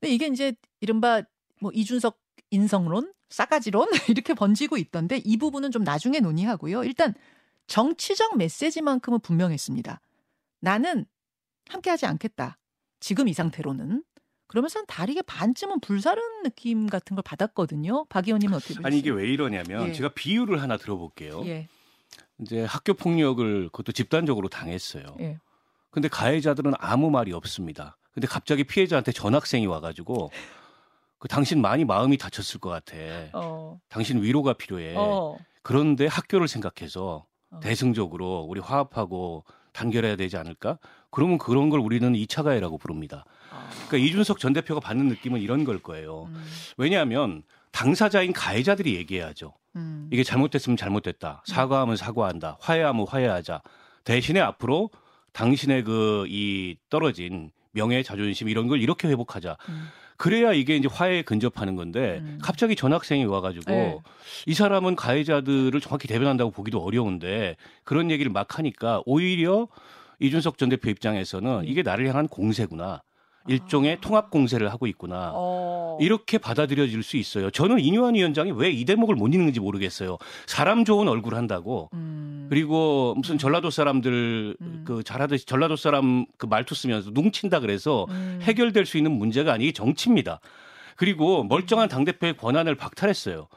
근데 0.00 0.14
이게 0.14 0.26
이제 0.28 0.54
이른바 0.80 1.22
뭐 1.60 1.70
이준석 1.74 2.18
인성론, 2.50 3.12
싸가지론 3.28 3.88
이렇게 4.08 4.34
번지고 4.34 4.76
있던데 4.78 5.20
이 5.24 5.36
부분은 5.36 5.70
좀 5.70 5.84
나중에 5.84 6.20
논의하고요. 6.20 6.84
일단 6.84 7.14
정치적 7.66 8.36
메시지만큼은 8.36 9.20
분명했습니다. 9.20 10.00
나는 10.60 11.06
함께하지 11.68 12.06
않겠다. 12.06 12.58
지금 12.98 13.28
이 13.28 13.32
상태로는 13.32 14.02
그러면서 14.50 14.80
한 14.80 14.86
다리게 14.86 15.22
반쯤은 15.22 15.78
불사른 15.78 16.42
느낌 16.42 16.88
같은 16.88 17.14
걸 17.14 17.22
받았거든요. 17.22 18.06
박 18.06 18.26
의원님은 18.26 18.56
어떻게 18.56 18.74
보세요? 18.74 18.84
아니 18.84 18.98
이게 18.98 19.08
왜 19.10 19.28
이러냐면 19.28 19.88
예. 19.88 19.92
제가 19.92 20.08
비유를 20.08 20.60
하나 20.60 20.76
들어볼게요. 20.76 21.46
예, 21.46 21.68
이제 22.40 22.64
학교 22.64 22.94
폭력을 22.94 23.68
그것도 23.68 23.92
집단적으로 23.92 24.48
당했어요. 24.48 25.04
예. 25.20 25.38
근데 25.92 26.08
가해자들은 26.08 26.72
아무 26.78 27.12
말이 27.12 27.32
없습니다. 27.32 27.96
근데 28.12 28.26
갑자기 28.26 28.64
피해자한테 28.64 29.12
전학생이 29.12 29.66
와가지고 29.66 30.32
그 31.20 31.28
당신 31.28 31.60
많이 31.60 31.84
마음이 31.84 32.18
다쳤을 32.18 32.58
것 32.58 32.70
같아. 32.70 32.96
어, 33.34 33.78
당신 33.88 34.20
위로가 34.20 34.54
필요해. 34.54 34.94
어, 34.96 35.38
그런데 35.62 36.08
학교를 36.08 36.48
생각해서 36.48 37.24
어. 37.50 37.60
대승적으로 37.60 38.40
우리 38.40 38.58
화합하고 38.58 39.44
단결해야 39.72 40.16
되지 40.16 40.36
않을까? 40.36 40.80
그러면 41.12 41.38
그런 41.38 41.70
걸 41.70 41.78
우리는 41.78 42.12
2차 42.14 42.42
가해라고 42.42 42.78
부릅니다. 42.78 43.24
아, 43.50 43.68
그러니까 43.88 43.96
이준석 43.98 44.38
전 44.38 44.52
대표가 44.52 44.80
받는 44.80 45.08
느낌은 45.08 45.40
이런 45.40 45.64
걸 45.64 45.78
거예요. 45.80 46.24
음, 46.28 46.44
왜냐하면 46.76 47.42
당사자인 47.72 48.32
가해자들이 48.32 48.94
얘기해야죠. 48.96 49.54
음. 49.76 50.08
이게 50.12 50.22
잘못됐으면 50.24 50.76
잘못됐다. 50.76 51.42
사과하면 51.46 51.96
사과한다. 51.96 52.58
화해하면 52.60 53.06
화해하자. 53.08 53.62
대신에 54.04 54.40
앞으로 54.40 54.90
당신의 55.32 55.84
그 55.84 56.26
이 56.28 56.76
떨어진 56.88 57.50
명예, 57.72 58.02
자존심 58.02 58.48
이런 58.48 58.66
걸 58.66 58.80
이렇게 58.80 59.06
회복하자. 59.08 59.56
음. 59.68 59.88
그래야 60.16 60.52
이게 60.52 60.76
이제 60.76 60.86
화해에 60.90 61.22
근접하는 61.22 61.76
건데 61.76 62.18
음. 62.22 62.38
갑자기 62.42 62.76
전학생이 62.76 63.24
와가지고 63.24 63.70
네. 63.70 63.98
이 64.46 64.52
사람은 64.54 64.94
가해자들을 64.96 65.80
정확히 65.80 66.08
대변한다고 66.08 66.50
보기도 66.50 66.78
어려운데 66.82 67.56
그런 67.84 68.10
얘기를 68.10 68.30
막 68.30 68.58
하니까 68.58 69.02
오히려 69.06 69.68
이준석 70.18 70.58
전 70.58 70.68
대표 70.68 70.90
입장에서는 70.90 71.60
음. 71.60 71.64
이게 71.64 71.82
나를 71.82 72.06
향한 72.08 72.28
공세구나. 72.28 73.02
일종의 73.48 73.94
아. 73.94 74.00
통합 74.00 74.30
공세를 74.30 74.70
하고 74.70 74.86
있구나. 74.86 75.32
어. 75.34 75.96
이렇게 76.00 76.38
받아들여질 76.38 77.02
수 77.02 77.16
있어요. 77.16 77.50
저는 77.50 77.80
이뇨한 77.80 78.14
위원장이 78.14 78.52
왜 78.52 78.70
이 78.70 78.84
대목을 78.84 79.14
못 79.16 79.32
읽는지 79.34 79.60
모르겠어요. 79.60 80.18
사람 80.46 80.84
좋은 80.84 81.08
얼굴 81.08 81.34
한다고. 81.34 81.90
음. 81.94 82.46
그리고 82.50 83.14
무슨 83.16 83.36
전라도 83.38 83.70
사람들 83.70 84.56
음. 84.60 84.84
그 84.86 85.02
잘하듯이 85.02 85.46
전라도 85.46 85.76
사람 85.76 86.26
그 86.38 86.46
말투 86.46 86.74
쓰면서 86.74 87.10
뭉친다 87.10 87.60
그래서 87.60 88.06
음. 88.10 88.38
해결될 88.42 88.86
수 88.86 88.96
있는 88.96 89.12
문제가 89.12 89.52
아니기 89.52 89.72
정치입니다. 89.72 90.40
그리고 90.96 91.44
멀쩡한 91.44 91.88
당대표의 91.88 92.36
권한을 92.36 92.74
박탈했어요. 92.74 93.48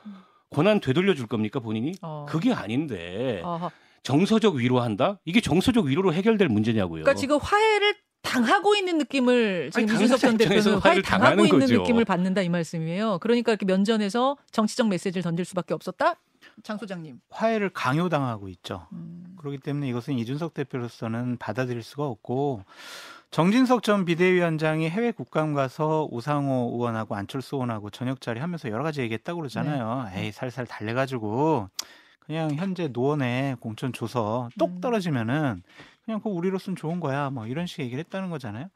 권한 0.50 0.80
되돌려 0.80 1.14
줄 1.16 1.28
겁니까 1.28 1.60
본인이? 1.60 1.90
음. 1.90 1.96
어. 2.02 2.26
그게 2.28 2.54
아닌데 2.54 3.42
아하. 3.44 3.70
정서적 4.04 4.56
위로한다? 4.56 5.20
이게 5.26 5.40
정서적 5.42 5.86
위로로 5.86 6.14
해결될 6.14 6.50
문제냐고요. 6.50 7.04
그러니까 7.04 7.14
지금 7.20 7.38
화해를 7.38 7.96
당하고 8.24 8.76
있는 8.76 8.98
느낌을 8.98 9.70
지금 9.72 9.94
이준석 9.94 10.20
전 10.20 10.38
대표는 10.38 10.64
화해 10.64 10.80
화해를 10.82 11.04
당하고 11.04 11.46
있는 11.46 11.60
거죠. 11.60 11.78
느낌을 11.80 12.06
받는다 12.06 12.42
이 12.42 12.50
말씀이에요. 12.50 13.20
그러니까 13.20 13.52
이렇게 13.52 13.66
면전에서 13.66 14.38
정치적 14.52 14.88
메시지를 14.88 15.22
던질 15.22 15.46
수밖에 15.46 15.74
없었다. 15.74 16.16
장 16.64 16.78
소장님. 16.78 17.20
화해를 17.30 17.70
강요당하고 17.70 18.48
있죠. 18.50 18.88
음. 18.94 19.36
그렇기 19.38 19.60
때문에 19.60 19.88
이것은 19.90 20.18
이준석 20.18 20.54
대표로서는 20.54 21.38
받아들일 21.38 21.84
수가 21.84 22.06
없고 22.06 22.64
정진석 23.32 23.84
전 23.84 24.06
비대위원장이 24.06 24.90
해외 24.90 25.12
국감 25.12 25.54
가서 25.54 26.08
우상호 26.12 26.72
의원하고 26.74 27.16
안철수 27.16 27.56
의원하고 27.56 27.90
저녁 27.90 28.22
자리 28.22 28.40
하면서 28.40 28.70
여러 28.70 28.84
가지 28.84 29.02
얘기했다고 29.02 29.40
그러잖아요. 29.40 30.10
네. 30.14 30.26
에이 30.26 30.32
살살 30.32 30.66
달래가지고 30.68 31.70
그냥 32.20 32.56
현재 32.56 32.88
노원에 32.88 33.56
공천 33.60 33.92
줘서 33.92 34.46
음. 34.46 34.50
똑 34.58 34.82
떨어지면은 34.82 35.64
그냥 36.06 36.20
그 36.22 36.30
우리로서는 36.30 36.76
좋은 36.76 37.00
거야. 37.00 37.30
뭐 37.30 37.48
이런 37.48 37.66
식의 37.66 37.86
얘기를 37.86 38.04
했다는 38.04 38.30
거잖아요. 38.30 38.68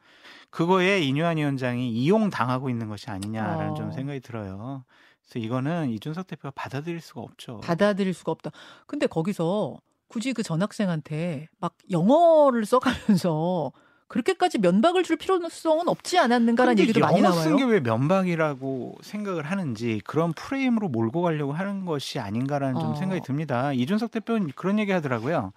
그거에 0.49 1.01
이뇨한 1.01 1.37
위원장이 1.37 1.91
이용 1.91 2.29
당하고 2.29 2.69
있는 2.69 2.87
것이 2.87 3.09
아니냐라는 3.09 3.71
어. 3.71 3.73
좀 3.75 3.91
생각이 3.91 4.21
들어요. 4.21 4.85
그래서 5.23 5.45
이거는 5.45 5.89
이준석 5.89 6.27
대표가 6.27 6.51
받아들일 6.51 7.01
수가 7.01 7.21
없죠. 7.21 7.59
받아들일 7.59 8.13
수가 8.13 8.31
없다. 8.31 8.51
근데 8.85 9.07
거기서 9.07 9.77
굳이 10.07 10.31
그 10.31 10.41
전학생한테 10.41 11.49
막 11.59 11.75
영어를 11.91 12.65
써가면서 12.65 13.73
그렇게까지 14.07 14.59
면박을 14.59 15.03
줄 15.03 15.17
필요성은 15.17 15.87
없지 15.87 16.17
않았는가라는 16.17 16.79
얘기도 16.79 17.01
많이 17.01 17.21
나와요. 17.21 17.41
쓴게왜 17.41 17.81
면박이라고 17.81 18.97
생각을 19.01 19.43
하는지 19.45 20.01
그런 20.05 20.31
프레임으로 20.33 20.87
몰고 20.87 21.21
가려고 21.21 21.51
하는 21.51 21.85
것이 21.85 22.19
아닌가라는 22.19 22.79
좀 22.79 22.91
어. 22.91 22.95
생각이 22.95 23.21
듭니다. 23.21 23.73
이준석 23.73 24.11
대표는 24.11 24.51
그런 24.55 24.79
얘기 24.79 24.91
하더라고요. 24.91 25.51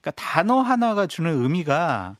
그러니까 0.00 0.10
단어 0.12 0.60
하나가 0.60 1.06
주는 1.06 1.42
의미가 1.42 2.16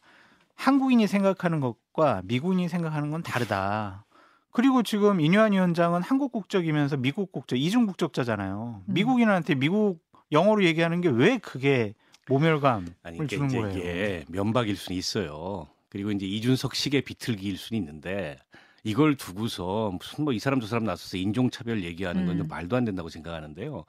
한국인이 0.56 1.06
생각하는 1.06 1.60
것과 1.60 2.22
미국인이 2.24 2.68
생각하는 2.68 3.10
건 3.12 3.22
다르다. 3.22 4.04
그리고 4.50 4.82
지금 4.82 5.20
이뇨한 5.20 5.52
위원장은 5.52 6.02
한국 6.02 6.32
국적이면서 6.32 6.96
미국 6.96 7.30
국적, 7.30 7.56
이중 7.56 7.86
국적자잖아요. 7.86 8.82
음. 8.84 8.92
미국인한테 8.92 9.54
미국 9.54 10.00
영어로 10.32 10.64
얘기하는 10.64 11.00
게 11.00 11.08
왜 11.08 11.38
그게 11.38 11.94
모멸감을 12.28 12.86
아니 13.02 13.26
주는 13.26 13.46
이제 13.46 13.58
거예요. 13.58 13.76
이게 13.76 14.24
면박일 14.28 14.76
수는 14.76 14.98
있어요. 14.98 15.66
그리고 15.88 16.10
이제 16.10 16.26
이준석 16.26 16.74
식의 16.74 17.02
비틀기일 17.02 17.56
수는 17.56 17.80
있는데 17.80 18.38
이걸 18.84 19.16
두고서 19.16 19.92
무슨 19.98 20.24
뭐 20.24 20.32
이 20.34 20.38
사람 20.38 20.60
저 20.60 20.66
사람 20.66 20.84
나서서 20.84 21.16
인종차별 21.16 21.82
얘기하는 21.84 22.26
건 22.26 22.36
음. 22.36 22.38
좀 22.38 22.48
말도 22.48 22.76
안 22.76 22.84
된다고 22.84 23.08
생각하는데요. 23.08 23.84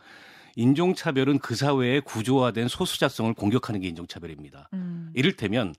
인종차별은 0.55 1.39
그 1.39 1.55
사회의 1.55 2.01
구조화된 2.01 2.67
소수자성을 2.67 3.34
공격하는 3.34 3.81
게 3.81 3.88
인종차별입니다. 3.88 4.69
음. 4.74 5.12
이를테면 5.13 5.74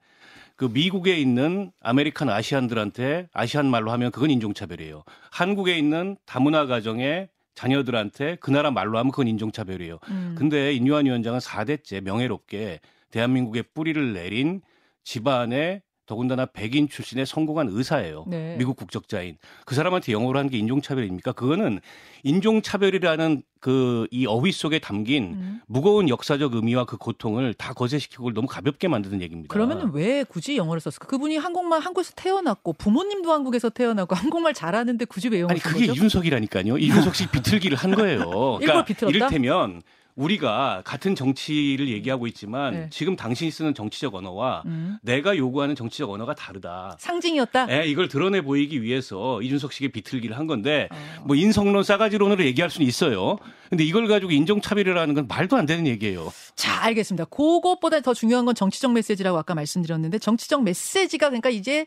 그 0.57 0.67
미국에 0.67 1.19
있는 1.19 1.73
American 1.81 2.29
Asian들한테 2.29 3.29
Asian 3.33 3.67
말로 3.67 3.91
하면 3.93 4.11
그건 4.11 4.31
인종차별이에요. 4.31 5.05
한국에 5.31 5.77
있는 5.77 6.17
다문화 6.27 6.67
가정의 6.67 7.29
자녀들한테 7.55 8.37
그 8.41 8.51
나라 8.51 8.71
말로 8.71 8.99
하면 8.99 9.11
그건 9.11 9.29
인종차별이에요. 9.29 9.99
음. 10.09 10.35
근데 10.39 10.73
인유한 10.73 11.07
위원장은 11.07 11.41
4대째 11.41 12.01
명예롭게 12.03 12.81
대한민국의 13.11 13.65
뿌리를 13.75 14.13
내린 14.13 14.61
집안의 15.05 15.83
더군다나 16.11 16.45
백인 16.45 16.89
출신의 16.89 17.25
성공한 17.25 17.69
의사예요. 17.71 18.25
네. 18.27 18.57
미국 18.59 18.77
국적자인 18.77 19.37
그 19.65 19.77
사람한테 19.77 20.11
영어로 20.11 20.37
하는 20.41 20.51
게 20.51 20.59
인종차별입니까? 20.59 21.31
그거는 21.33 21.79
인종차별이라는 22.25 23.43
그 23.61 24.07
이 24.11 24.27
어휘 24.27 24.51
속에 24.53 24.79
담긴 24.79 25.35
음. 25.35 25.61
무거운 25.67 26.09
역사적 26.09 26.55
의미와 26.55 26.85
그 26.87 26.97
고통을 26.97 27.55
다 27.55 27.73
거세시키고 27.75 28.23
그걸 28.23 28.35
너무 28.35 28.47
가볍게 28.49 28.89
만드는 28.89 29.21
얘기입니다. 29.23 29.53
그러면은 29.53 29.91
왜 29.93 30.25
굳이 30.25 30.57
영어를 30.57 30.81
썼을까? 30.81 31.07
그분이 31.07 31.37
한국말 31.37 31.81
한국에서 31.81 32.13
태어났고 32.17 32.73
부모님도 32.73 33.31
한국에서 33.33 33.69
태어나고 33.69 34.15
한국말 34.15 34.55
잘하는데 34.55 35.05
굳이 35.05 35.29
왜 35.29 35.41
영어를 35.41 35.53
아니 35.55 35.61
쓴 35.61 35.71
그게 35.73 35.87
거죠? 35.87 35.93
이준석이라니까요. 35.93 36.79
이준석식 36.79 37.31
비틀기를 37.31 37.77
한 37.77 37.95
거예요. 37.95 38.19
그러니까 38.59 38.65
일부러 38.65 38.85
비틀었다? 38.85 39.17
이를테면 39.17 39.83
우리가 40.17 40.83
같은 40.85 41.15
정치를 41.15 41.89
얘기하고 41.89 42.27
있지만 42.27 42.73
네. 42.73 42.87
지금 42.91 43.17
당신이 43.17 43.51
쓰는 43.51 43.75
정치적 43.75 44.15
언어와 44.15 44.63
음. 44.67 44.99
내가 45.03 45.37
요구하는 45.37 45.75
정치적 45.75 46.11
언어가 46.11 46.35
다르다. 46.35 46.97
상징이었다. 46.99 47.69
예, 47.71 47.87
이걸 47.87 48.09
드러내 48.09 48.43
보이기 48.43 48.83
위해서 48.83 49.41
이준석식의 49.43 49.93
비틀기를 49.93 50.37
한 50.37 50.47
건데 50.47 50.89
어. 50.91 51.25
뭐 51.25 51.37
인성론 51.37 51.83
싸가지론으로 51.83 52.45
얘기할 52.45 52.71
수는 52.71 52.87
있어요. 52.87 53.39
근데 53.69 53.85
이걸 53.85 54.09
가지고 54.09 54.33
인종차별이라는 54.33 55.15
건 55.15 55.27
말도 55.29 55.57
안 55.57 55.65
되는 55.67 55.87
얘기예요. 55.87 56.33
자, 56.57 56.83
알겠습니다. 56.85 57.27
그것보다 57.27 58.01
더 58.01 58.13
중요한 58.15 58.45
건 58.45 58.55
정치적 58.55 58.93
메시지라고 58.93 59.39
아까 59.39 59.55
말씀드렸는데 59.55 60.19
정치적 60.19 60.65
메시지가 60.65 61.29
그러니까 61.29 61.51
이제 61.51 61.87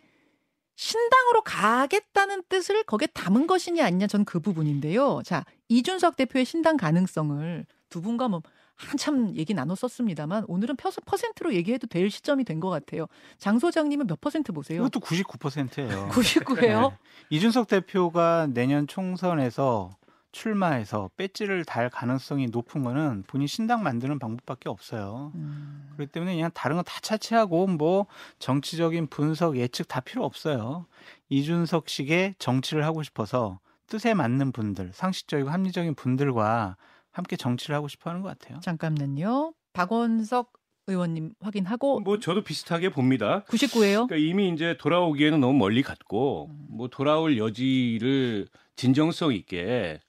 신당으로 0.76 1.44
가겠다는 1.44 2.44
뜻을 2.50 2.84
거기에 2.84 3.08
담은 3.14 3.48
것이냐 3.48 3.86
아니냐 3.86 4.08
저는 4.08 4.26
그 4.26 4.40
부분인데요. 4.40 5.22
자, 5.24 5.46
이준석 5.70 6.16
대표의 6.16 6.46
신당 6.46 6.78
가능성을 6.78 7.66
두 7.94 8.02
분과 8.02 8.28
뭐 8.28 8.42
한참 8.76 9.36
얘기 9.36 9.54
나눴었습니다만 9.54 10.46
오늘은 10.48 10.78
펴서 10.78 11.00
퍼센트로 11.02 11.54
얘기해도 11.54 11.86
될 11.86 12.10
시점이 12.10 12.44
된 12.44 12.60
것 12.60 12.70
같아요. 12.72 13.06
장 13.38 13.60
소장님은 13.60 14.08
몇 14.08 14.20
퍼센트 14.20 14.52
보세요? 14.52 14.80
이것도 14.80 15.00
99%예요. 15.02 16.10
99예요. 16.12 16.96
이준석 17.30 17.68
대표가 17.68 18.48
내년 18.52 18.88
총선에서 18.88 19.96
출마해서 20.32 21.12
배지를 21.18 21.66
달 21.66 21.92
가능성이 21.92 22.48
높은 22.48 22.84
거는 22.84 23.26
본인 23.28 23.46
신당 23.46 23.84
만드는 23.84 24.18
방법밖에 24.18 24.68
없어요. 24.70 25.32
음, 25.36 25.92
그렇기 25.96 26.12
때문에 26.12 26.34
그냥 26.34 26.50
다른 26.56 26.76
거 26.78 26.82
다 26.82 27.00
차치하고 27.02 27.68
뭐 27.68 28.08
정치적인 28.40 29.08
분석 29.08 29.58
예측 29.58 29.88
다 29.88 30.00
필요 30.00 30.26
없어요. 30.26 30.88
이준석식의 31.30 32.36
정치를 32.40 32.84
하고 32.86 33.04
싶어서 33.04 33.60
뜻에 33.86 34.16
맞는 34.16 34.52
분들, 34.54 34.92
상식적이고 34.94 35.52
합리적인 35.52 35.94
분들과 35.94 36.78
함께 37.14 37.38
정치를 37.38 37.76
하고 37.76 37.88
싶어 37.88 38.10
하는 38.10 38.22
것 38.22 38.38
같아요. 38.38 38.60
잠깐만요. 38.60 39.54
박원석 39.72 40.52
의원님 40.88 41.34
확인하고 41.40 42.02
뭐 42.02 42.20
저도 42.20 42.44
비슷하게 42.44 42.90
봅니다. 42.90 43.44
99예요. 43.48 44.08
그러니까 44.08 44.18
이미 44.18 44.50
이제 44.50 44.76
돌아오기에는 44.78 45.40
너무 45.40 45.54
멀리 45.58 45.82
갔고 45.82 46.50
음. 46.52 46.66
뭐 46.70 46.90
돌아올 46.90 47.38
여지를 47.38 48.48
진정성 48.76 49.34
있게 49.34 50.02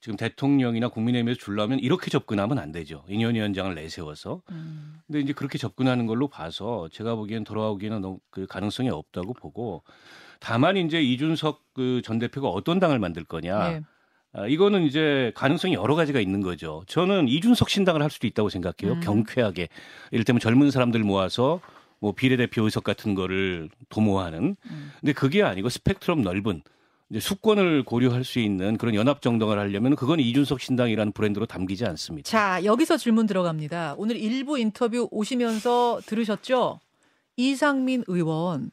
지금 0.00 0.16
대통령이나 0.16 0.88
국민의힘에서 0.88 1.38
주려면 1.38 1.78
이렇게 1.78 2.10
접근하면 2.10 2.58
안 2.58 2.72
되죠. 2.72 3.04
인현 3.08 3.34
위원장을 3.34 3.74
내세워서. 3.74 4.40
음. 4.50 4.94
근데 5.06 5.20
이제 5.20 5.32
그렇게 5.32 5.58
접근하는 5.58 6.06
걸로 6.06 6.28
봐서 6.28 6.88
제가 6.90 7.14
보기엔 7.14 7.44
돌아오기에는 7.44 8.00
너무 8.00 8.18
그 8.30 8.46
가능성이 8.46 8.88
없다고 8.90 9.34
보고 9.34 9.82
다만 10.40 10.76
이제 10.76 11.00
이준석 11.02 11.74
그 11.74 12.00
전 12.02 12.18
대표가 12.18 12.48
어떤 12.48 12.78
당을 12.80 12.98
만들 12.98 13.22
거냐. 13.24 13.68
네. 13.68 13.82
아, 14.34 14.46
이거는 14.46 14.84
이제 14.84 15.32
가능성이 15.34 15.74
여러 15.74 15.94
가지가 15.94 16.20
있는 16.20 16.40
거죠. 16.40 16.82
저는 16.86 17.28
이준석 17.28 17.68
신당을 17.68 18.02
할 18.02 18.10
수도 18.10 18.26
있다고 18.26 18.48
생각해요. 18.48 18.96
음. 18.96 19.00
경쾌하게. 19.00 19.68
이를테면 20.10 20.40
젊은 20.40 20.70
사람들 20.70 21.00
모아서 21.00 21.60
뭐 22.00 22.12
비례대표 22.12 22.64
의석 22.64 22.82
같은 22.82 23.14
거를 23.14 23.68
도모하는. 23.90 24.56
음. 24.70 24.92
근데 25.00 25.12
그게 25.12 25.42
아니고 25.42 25.68
스펙트럼 25.68 26.22
넓은 26.22 26.62
이제 27.10 27.20
수권을 27.20 27.84
고려할 27.84 28.24
수 28.24 28.38
있는 28.38 28.78
그런 28.78 28.94
연합 28.94 29.20
정당을 29.20 29.58
하려면 29.58 29.96
그건 29.96 30.18
이준석 30.18 30.62
신당이라는 30.62 31.12
브랜드로 31.12 31.44
담기지 31.44 31.84
않습니다. 31.84 32.28
자, 32.30 32.64
여기서 32.64 32.96
질문 32.96 33.26
들어갑니다. 33.26 33.96
오늘 33.98 34.16
일부 34.16 34.58
인터뷰 34.58 35.08
오시면서 35.10 36.00
들으셨죠? 36.06 36.80
이상민 37.36 38.04
의원 38.06 38.70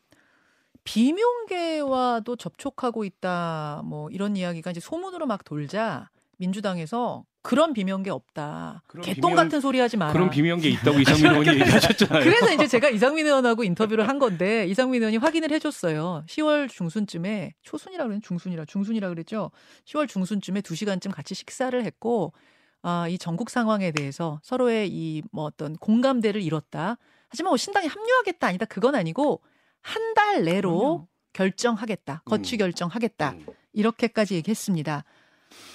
비명계와도 0.89 2.35
접촉하고 2.35 3.03
있다. 3.03 3.81
뭐 3.85 4.09
이런 4.09 4.35
이야기가 4.35 4.71
이제 4.71 4.79
소문으로 4.79 5.27
막 5.27 5.43
돌자 5.43 6.09
민주당에서 6.37 7.25
그런 7.41 7.73
비명계 7.73 8.09
없다. 8.09 8.81
그런 8.87 9.03
개똥 9.05 9.31
비명- 9.31 9.35
같은 9.45 9.61
소리 9.61 9.79
하지 9.79 9.97
마라. 9.97 10.13
그런 10.13 10.29
비명계 10.29 10.67
있다고 10.69 10.99
이상민 10.99 11.25
의원이 11.31 11.49
얘기하셨잖아요. 11.61 12.23
그래서 12.23 12.53
이제 12.53 12.67
제가 12.67 12.89
이상민 12.89 13.25
의원하고 13.25 13.63
인터뷰를 13.63 14.07
한 14.07 14.19
건데 14.19 14.65
이상민 14.67 15.01
의원이 15.01 15.17
확인을 15.17 15.51
해줬어요. 15.51 16.23
10월 16.27 16.69
중순쯤에 16.69 17.53
초순이라 17.61 18.07
그랬 18.07 18.21
중순이라 18.23 18.65
중순이라 18.65 19.09
그랬죠. 19.09 19.51
10월 19.85 20.07
중순쯤에 20.07 20.61
2 20.69 20.75
시간쯤 20.75 21.11
같이 21.11 21.35
식사를 21.35 21.81
했고 21.85 22.33
아, 22.81 23.07
이 23.09 23.17
전국 23.17 23.49
상황에 23.49 23.91
대해서 23.91 24.39
서로의 24.43 24.89
이 24.89 25.21
뭐 25.31 25.43
어떤 25.45 25.75
공감대를 25.77 26.41
이뤘다. 26.41 26.97
하지만 27.29 27.51
뭐 27.51 27.57
신당에 27.57 27.85
합류하겠다 27.87 28.47
아니다 28.47 28.65
그건 28.65 28.95
아니고 28.95 29.41
한 29.81 30.13
달 30.13 30.43
내로 30.43 30.71
그럼요. 30.77 31.07
결정하겠다. 31.33 32.21
거취 32.25 32.55
음. 32.55 32.57
결정하겠다. 32.57 33.31
음. 33.31 33.45
이렇게까지 33.73 34.35
얘기했습니다. 34.35 35.03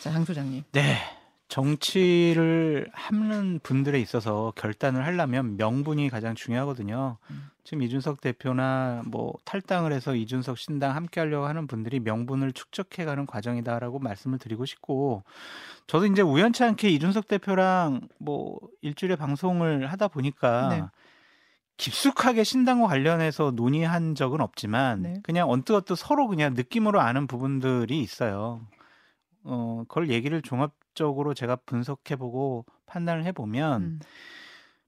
자, 0.02 0.10
장 0.12 0.24
소장님. 0.24 0.62
네. 0.72 0.96
정치를 1.48 2.88
하는 2.92 3.60
분들에 3.62 4.00
있어서 4.00 4.52
결단을 4.56 5.04
하려면 5.06 5.56
명분이 5.56 6.10
가장 6.10 6.34
중요하거든요. 6.34 7.18
음. 7.30 7.50
지금 7.62 7.82
이준석 7.82 8.20
대표나 8.20 9.02
뭐 9.06 9.34
탈당을 9.44 9.92
해서 9.92 10.14
이준석 10.14 10.58
신당 10.58 10.94
함께 10.96 11.20
하려고 11.20 11.46
하는 11.46 11.66
분들이 11.66 12.00
명분을 12.00 12.52
축적해가는 12.52 13.26
과정이다라고 13.26 13.98
말씀을 14.00 14.38
드리고 14.38 14.66
싶고 14.66 15.22
저도 15.86 16.06
이제 16.06 16.22
우연치 16.22 16.62
않게 16.64 16.90
이준석 16.90 17.28
대표랑 17.28 18.08
뭐 18.18 18.58
일주일에 18.82 19.16
방송을 19.16 19.86
하다 19.86 20.08
보니까 20.08 20.68
네. 20.68 20.82
깊숙하게 21.76 22.44
신당과 22.44 22.86
관련해서 22.86 23.50
논의한 23.50 24.14
적은 24.14 24.40
없지만 24.40 25.02
네. 25.02 25.14
그냥 25.22 25.50
언뜻 25.50 25.74
언뜻 25.74 25.96
서로 25.96 26.28
그냥 26.28 26.54
느낌으로 26.54 27.00
아는 27.00 27.26
부분들이 27.26 28.00
있어요. 28.00 28.60
어, 29.42 29.84
그걸 29.88 30.10
얘기를 30.10 30.40
종합적으로 30.40 31.34
제가 31.34 31.56
분석해보고 31.56 32.64
판단을 32.86 33.24
해보면 33.24 33.82
음. 33.82 34.00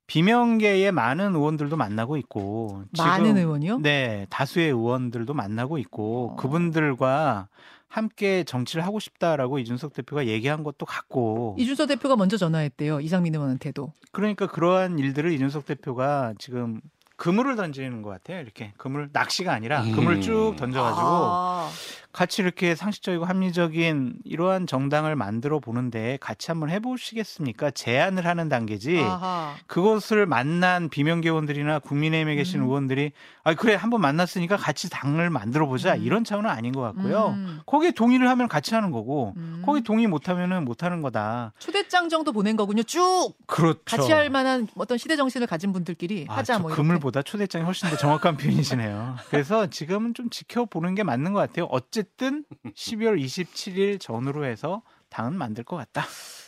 비명계의 0.07 0.93
많은 0.93 1.35
의원들도 1.35 1.77
만나고 1.77 2.17
있고 2.19 2.85
많은 2.97 3.25
지금 3.27 3.37
의원이요? 3.39 3.79
네 3.81 4.27
다수의 4.31 4.69
의원들도 4.69 5.35
만나고 5.35 5.79
있고 5.79 6.31
어. 6.33 6.37
그분들과 6.37 7.49
함께 7.97 8.45
정치를 8.45 8.85
하고 8.85 9.01
싶다라고 9.01 9.59
이준석 9.59 9.95
대표가 9.95 10.27
얘기한 10.27 10.63
것도 10.63 10.85
같고 10.85 11.57
이준석 11.59 11.89
대표가 11.89 12.15
먼저 12.15 12.37
전화했대요. 12.37 13.01
이상민 13.01 13.35
의원한테도. 13.35 13.93
그러니까 14.13 14.47
그러한 14.47 14.99
일들을 14.99 15.33
이준석 15.33 15.65
대표가 15.65 16.35
지금 16.39 16.83
그물을 17.17 17.57
던지는 17.57 18.03
것 18.03 18.11
같아요. 18.11 18.41
이렇게 18.41 18.75
그물 18.77 19.09
낚시가 19.13 19.51
아니라 19.51 19.83
음. 19.83 19.93
그물 19.93 20.21
쭉 20.21 20.55
던져가지고 20.59 21.07
아. 21.07 21.71
같이 22.17 22.41
이렇게 22.41 22.75
상식적이고 22.75 23.27
합리적인 23.27 24.15
이러한 24.25 24.67
정당을 24.67 25.17
만들어 25.17 25.61
보는데 25.61 26.17
같이 26.19 26.51
한번 26.51 26.71
해보시겠습니까? 26.71 27.73
제안을 27.73 28.25
하는 28.25 28.49
단계지. 28.49 29.01
아하. 29.01 29.53
그것을 29.67 30.25
만난 30.25 30.89
비명계원들이나 30.89 31.81
국민의힘에 31.81 32.35
계신 32.37 32.61
음. 32.61 32.69
의원들이 32.69 33.13
아 33.45 33.53
그래 33.53 33.75
한번 33.75 34.01
만났으니까 34.01 34.57
같이 34.57 34.89
당을 34.89 35.29
만들어 35.29 35.67
보자 35.67 35.95
음. 35.95 36.03
이런 36.03 36.25
차원은 36.25 36.49
아닌 36.49 36.73
것 36.73 36.81
같고요. 36.81 37.35
음. 37.37 37.61
거기에 37.67 37.91
동의를 37.91 38.31
하면 38.31 38.49
같이 38.49 38.75
하는 38.75 38.93
거고 38.93 39.35
음. 39.37 39.63
거기 39.67 39.83
동의 39.83 40.07
못하면은 40.07 40.65
못하는 40.65 41.03
거다. 41.03 41.53
초대장 41.59 42.09
정도 42.09 42.33
보낸 42.33 42.57
거군요. 42.57 42.83
쭉 42.85 43.35
그렇죠. 43.47 43.83
같이 43.85 44.11
할 44.13 44.31
만한 44.31 44.69
어떤 44.79 44.97
시대 44.97 45.17
정신을 45.17 45.47
가진 45.47 45.71
분들끼리 45.71 46.25
아, 46.31 46.37
하자 46.39 46.57
저뭐 46.57 46.71
이렇게. 46.71 46.81
그물보다 46.83 47.21
초대장이 47.21 47.67
훨씬 47.67 47.91
더 47.91 47.97
정확한 47.99 48.39
표현이시네요. 48.39 49.17
그래서 49.29 49.67
지금은 49.67 50.15
좀 50.15 50.31
지켜보는 50.31 50.95
게 50.95 51.03
맞는 51.03 51.35
것 51.35 51.41
같아요. 51.41 51.67
어쨌 51.67 52.06
든 52.17 52.45
12월 52.75 53.23
27일 53.23 54.01
전후로 54.01 54.45
해서 54.45 54.83
당은 55.09 55.37
만들 55.37 55.65
것 55.65 55.77
같다. 55.77 56.05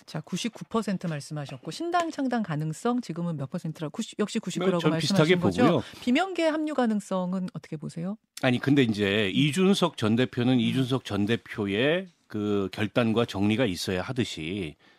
자, 0.06 0.20
99% 0.22 1.08
말씀하셨고 1.08 1.70
신당 1.70 2.10
창당 2.10 2.42
가능성 2.42 3.02
지금은 3.02 3.36
몇 3.36 3.50
퍼센트라고 3.50 3.92
90, 3.92 4.18
역시 4.20 4.38
99라고 4.38 4.80
전 4.80 4.98
비슷하게 4.98 5.36
말씀하신 5.36 5.40
거죠. 5.40 5.62
보고요. 5.62 5.82
비명계 6.00 6.48
합류 6.48 6.74
가능성은 6.74 7.48
어떻게 7.52 7.76
보세요? 7.76 8.16
아니 8.42 8.58
근데 8.58 8.82
이제 8.82 9.30
이준석 9.34 9.96
전 9.96 10.16
대표는 10.16 10.60
이준석 10.60 11.04
전 11.04 11.26
대표의 11.26 12.08
그 12.26 12.68
결단과 12.72 13.24
정리가 13.24 13.66
있어야 13.66 14.02
하듯이 14.02 14.76
어, 14.78 14.97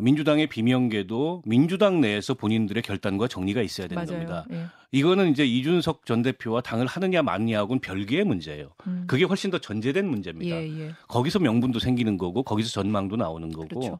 민주당의 0.00 0.46
비명계도 0.46 1.42
민주당 1.44 2.00
내에서 2.00 2.34
본인들의 2.34 2.82
결단과 2.82 3.28
정리가 3.28 3.62
있어야 3.62 3.86
되는 3.86 4.04
맞아요. 4.04 4.26
겁니다. 4.26 4.46
예. 4.52 4.66
이거는 4.92 5.30
이제 5.30 5.44
이준석 5.44 6.06
전 6.06 6.22
대표와 6.22 6.60
당을 6.60 6.86
하느냐 6.86 7.22
마느냐하고는 7.22 7.80
별개의 7.80 8.24
문제예요. 8.24 8.70
음. 8.86 9.04
그게 9.06 9.24
훨씬 9.24 9.50
더 9.50 9.58
전제된 9.58 10.06
문제입니다. 10.06 10.56
예, 10.56 10.80
예. 10.80 10.90
거기서 11.08 11.40
명분도 11.40 11.78
생기는 11.80 12.16
거고 12.16 12.42
거기서 12.42 12.70
전망도 12.70 13.16
나오는 13.16 13.50
거고 13.50 13.68
그렇죠. 13.68 13.98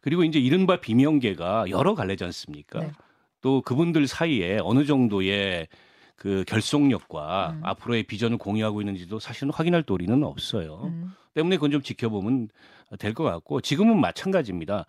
그리고 0.00 0.24
이제 0.24 0.38
이른바 0.38 0.80
비명계가 0.80 1.70
여러 1.70 1.94
갈래지 1.94 2.24
않습니까? 2.24 2.80
네. 2.80 2.92
또 3.40 3.62
그분들 3.62 4.06
사이에 4.06 4.58
어느 4.62 4.84
정도의 4.84 5.68
그 6.16 6.44
결속력과 6.46 7.54
음. 7.56 7.60
앞으로의 7.62 8.02
비전을 8.02 8.36
공유하고 8.36 8.82
있는지도 8.82 9.18
사실은 9.18 9.50
확인할 9.52 9.82
도리는 9.82 10.22
없어요. 10.22 10.82
음. 10.84 11.12
때문에 11.32 11.56
그건 11.56 11.70
좀 11.70 11.82
지켜보면 11.82 12.48
될 12.98 13.14
것 13.14 13.24
같고 13.24 13.60
지금은 13.60 14.00
마찬가지입니다. 14.00 14.86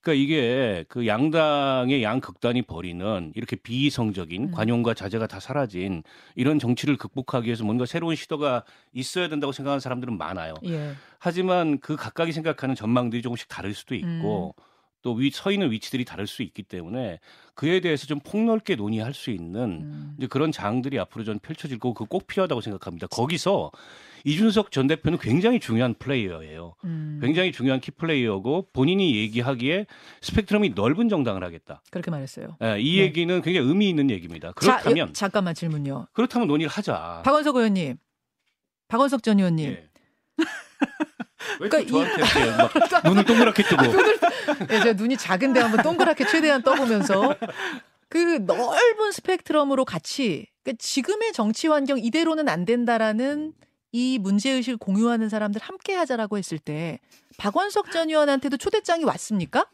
그러니까 0.00 0.22
이게 0.22 0.84
그 0.88 1.06
양당의 1.06 2.02
양극단이 2.02 2.62
벌이는 2.62 3.32
이렇게 3.34 3.56
비이성적인 3.56 4.42
음. 4.42 4.50
관용과 4.50 4.94
자제가 4.94 5.26
다 5.26 5.40
사라진 5.40 6.02
이런 6.34 6.58
정치를 6.58 6.96
극복하기 6.96 7.46
위해서 7.46 7.64
뭔가 7.64 7.86
새로운 7.86 8.14
시도가 8.16 8.64
있어야 8.92 9.28
된다고 9.28 9.52
생각하는 9.52 9.80
사람들은 9.80 10.16
많아요. 10.16 10.54
예. 10.66 10.92
하지만 11.18 11.78
그 11.80 11.96
각각이 11.96 12.32
생각하는 12.32 12.74
전망들이 12.74 13.22
조금씩 13.22 13.48
다를 13.48 13.74
수도 13.74 13.94
있고 13.94 14.54
음. 14.56 14.62
또위서 15.02 15.52
있는 15.52 15.70
위치들이 15.70 16.04
다를 16.04 16.26
수 16.26 16.42
있기 16.42 16.64
때문에 16.64 17.20
그에 17.54 17.80
대해서 17.80 18.06
좀 18.06 18.18
폭넓게 18.18 18.74
논의할 18.74 19.14
수 19.14 19.30
있는 19.30 19.60
음. 19.62 20.14
이제 20.18 20.26
그런 20.26 20.50
장들이 20.50 20.98
앞으로 20.98 21.24
전 21.24 21.38
펼쳐질 21.38 21.78
거고 21.78 21.94
그거 21.94 22.06
꼭 22.06 22.26
필요하다고 22.26 22.60
생각합니다. 22.60 23.06
거기서 23.06 23.70
이준석 24.24 24.70
전 24.72 24.86
대표는 24.86 25.18
굉장히 25.18 25.60
중요한 25.60 25.94
플레이어예요. 25.98 26.74
음. 26.84 27.18
굉장히 27.22 27.52
중요한 27.52 27.80
키 27.80 27.90
플레이어고 27.90 28.68
본인이 28.72 29.16
얘기하기에 29.16 29.86
스펙트럼이 30.22 30.70
넓은 30.74 31.08
정당을 31.08 31.42
하겠다. 31.44 31.82
그렇게 31.90 32.10
말했어요. 32.10 32.56
예, 32.62 32.80
이 32.80 32.96
네. 32.96 33.02
얘기는 33.02 33.42
굉장히 33.42 33.66
의미 33.68 33.88
있는 33.88 34.10
얘기입니다. 34.10 34.48
자, 34.48 34.52
그렇다면 34.54 34.98
여- 35.08 35.12
잠깐만 35.12 35.54
질문요. 35.54 36.08
그렇다면 36.12 36.48
논의를 36.48 36.70
하자. 36.70 37.22
박원석 37.24 37.56
의원님. 37.56 37.96
박원석 38.88 39.22
전 39.22 39.38
의원님. 39.38 39.70
예. 39.70 39.88
왜 41.60 41.68
그러니까 41.68 41.90
또 41.92 42.04
저한테 42.04 42.56
막 42.56 42.72
눈을 43.06 43.24
동그랗게 43.24 43.62
뜨고 43.62 43.82
예, 44.70 44.78
제가 44.80 44.92
눈이 44.94 45.16
작은데 45.16 45.60
한번 45.60 45.82
동그랗게 45.82 46.26
최대한 46.26 46.62
떠보면서 46.62 47.34
그 48.08 48.18
넓은 48.46 49.12
스펙트럼으로 49.12 49.84
같이 49.84 50.46
그러니까 50.62 50.78
지금의 50.82 51.32
정치 51.32 51.68
환경 51.68 51.98
이대로는 51.98 52.48
안 52.48 52.64
된다라는 52.64 53.52
이 53.92 54.18
문제 54.18 54.50
의식을 54.50 54.76
공유하는 54.78 55.28
사람들 55.28 55.60
함께 55.62 55.94
하자라고 55.94 56.38
했을 56.38 56.58
때 56.58 56.98
박원석 57.38 57.90
전 57.90 58.08
의원한테도 58.10 58.56
초대장이 58.56 59.04
왔습니까? 59.04 59.66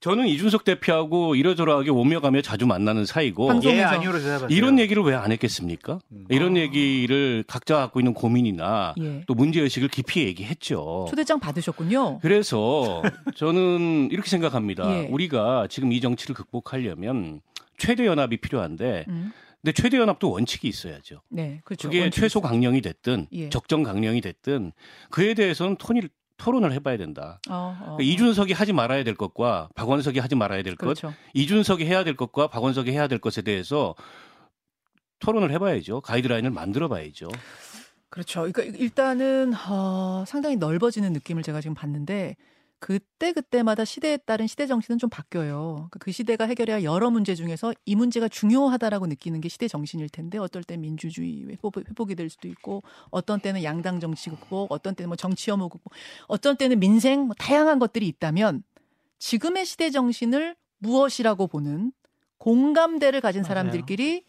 저는 0.00 0.28
이준석 0.28 0.62
대표하고 0.62 1.34
이러저러하게 1.34 1.90
오며 1.90 2.20
가며 2.20 2.40
자주 2.40 2.66
만나는 2.68 3.04
사이고 3.04 3.48
예 3.64 3.82
대답하세요. 4.22 4.46
이런 4.56 4.78
얘기를 4.78 5.02
왜 5.02 5.14
안 5.16 5.32
했겠습니까? 5.32 5.98
음. 6.12 6.24
이런 6.28 6.56
아. 6.56 6.60
얘기를 6.60 7.42
각자 7.48 7.76
갖고 7.78 7.98
있는 7.98 8.14
고민이나 8.14 8.94
예. 9.00 9.24
또 9.26 9.34
문제 9.34 9.60
의식을 9.60 9.88
깊이 9.88 10.20
얘기했죠. 10.22 11.06
초대장 11.10 11.40
받으셨군요. 11.40 12.20
그래서 12.22 13.02
저는 13.34 14.10
이렇게 14.12 14.30
생각합니다. 14.30 14.84
예. 15.02 15.08
우리가 15.10 15.66
지금 15.68 15.92
이 15.92 16.00
정치를 16.00 16.36
극복하려면 16.36 17.40
최대 17.76 18.06
연합이 18.06 18.36
필요한데 18.36 19.04
음. 19.08 19.32
근데 19.62 19.72
최대 19.72 19.98
연합도 19.98 20.30
원칙이 20.30 20.68
있어야죠. 20.68 21.22
네, 21.28 21.60
그렇죠. 21.64 21.88
그게 21.88 22.10
최소. 22.10 22.40
강령이 22.40 22.80
됐든 22.80 23.26
예. 23.32 23.48
적정 23.48 23.82
강령이 23.82 24.20
됐든 24.20 24.72
그에 25.10 25.34
대해서는 25.34 25.76
통일 25.76 26.08
토론을 26.36 26.72
해봐야 26.72 26.96
된다. 26.96 27.40
어, 27.50 27.76
어, 27.80 27.96
그러니까 27.96 28.02
이준석이 28.04 28.52
하지 28.52 28.72
말아야 28.72 29.02
될 29.02 29.16
것과 29.16 29.68
박원석이 29.74 30.20
하지 30.20 30.36
말아야 30.36 30.62
될 30.62 30.76
것, 30.76 30.86
그렇죠. 30.86 31.12
이준석이 31.34 31.84
해야 31.84 32.04
될 32.04 32.16
것과 32.16 32.46
박원석이 32.46 32.92
해야 32.92 33.08
될 33.08 33.18
것에 33.18 33.42
대해서 33.42 33.96
토론을 35.18 35.50
해봐야죠. 35.50 36.00
가이드라인을 36.00 36.50
만들어봐야죠. 36.50 37.28
그렇죠. 38.08 38.50
그러니까 38.50 38.62
일단은 38.78 39.52
어, 39.68 40.24
상당히 40.26 40.56
넓어지는 40.56 41.12
느낌을 41.12 41.42
제가 41.42 41.60
지금 41.60 41.74
봤는데 41.74 42.36
그때 42.80 43.32
그때마다 43.32 43.84
시대에 43.84 44.16
따른 44.18 44.46
시대 44.46 44.66
정신은 44.66 44.98
좀 44.98 45.10
바뀌어요. 45.10 45.74
그러니까 45.74 45.98
그 45.98 46.12
시대가 46.12 46.46
해결해야 46.46 46.76
할 46.76 46.84
여러 46.84 47.10
문제 47.10 47.34
중에서 47.34 47.72
이 47.84 47.96
문제가 47.96 48.28
중요하다라고 48.28 49.06
느끼는 49.08 49.40
게 49.40 49.48
시대 49.48 49.66
정신일 49.66 50.08
텐데 50.10 50.38
어떨 50.38 50.62
때 50.62 50.76
민주주의 50.76 51.44
회복, 51.48 51.76
회복이 51.78 52.14
될 52.14 52.30
수도 52.30 52.46
있고 52.48 52.82
어떤 53.10 53.40
때는 53.40 53.64
양당 53.64 53.98
정치 53.98 54.30
극복, 54.30 54.70
어떤 54.70 54.94
때는 54.94 55.08
뭐 55.08 55.16
정치 55.16 55.50
혐오 55.50 55.68
극복, 55.68 55.92
어떤 56.28 56.56
때는 56.56 56.78
민생 56.78 57.22
뭐 57.22 57.34
다양한 57.36 57.78
것들이 57.80 58.06
있다면 58.06 58.62
지금의 59.18 59.66
시대 59.66 59.90
정신을 59.90 60.54
무엇이라고 60.78 61.48
보는 61.48 61.92
공감대를 62.38 63.20
가진 63.20 63.42
맞아요. 63.42 63.48
사람들끼리 63.48 64.22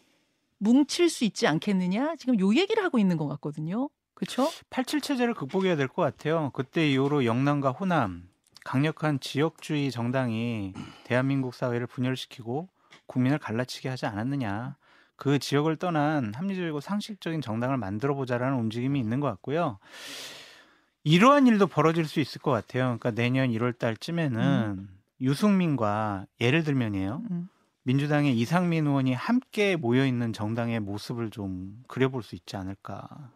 뭉칠 0.58 1.08
수 1.08 1.24
있지 1.24 1.46
않겠느냐 1.46 2.16
지금 2.16 2.38
요 2.40 2.52
얘기를 2.54 2.82
하고 2.82 2.98
있는 2.98 3.16
것 3.16 3.28
같거든요. 3.28 3.88
그렇죠? 4.14 4.48
87 4.70 5.00
체제를 5.00 5.34
극복해야 5.34 5.76
될 5.76 5.86
것 5.88 6.02
같아요. 6.02 6.50
그때 6.52 6.90
이후로 6.90 7.24
영남과 7.24 7.70
호남 7.70 8.28
강력한 8.64 9.20
지역주의 9.20 9.90
정당이 9.90 10.74
대한민국 11.04 11.54
사회를 11.54 11.86
분열시키고 11.86 12.68
국민을 13.06 13.38
갈라치게 13.38 13.88
하지 13.88 14.06
않았느냐. 14.06 14.76
그 15.16 15.38
지역을 15.38 15.76
떠난 15.76 16.32
합리적이고 16.34 16.80
상식적인 16.80 17.42
정당을 17.42 17.76
만들어 17.76 18.14
보자라는 18.14 18.58
움직임이 18.58 18.98
있는 18.98 19.20
것 19.20 19.26
같고요. 19.28 19.78
이러한 21.04 21.46
일도 21.46 21.66
벌어질 21.66 22.06
수 22.06 22.20
있을 22.20 22.40
것 22.40 22.50
같아요. 22.50 22.84
그러니까 22.84 23.10
내년 23.10 23.50
1월 23.50 23.78
달쯤에는 23.78 24.88
유승민과 25.20 26.26
예를 26.40 26.64
들면이에요. 26.64 27.22
음. 27.30 27.48
민주당의 27.82 28.38
이상민 28.38 28.86
의원이 28.86 29.14
함께 29.14 29.76
모여 29.76 30.06
있는 30.06 30.32
정당의 30.32 30.80
모습을 30.80 31.30
좀 31.30 31.82
그려볼 31.88 32.22
수 32.22 32.34
있지 32.34 32.56
않을까. 32.56 33.30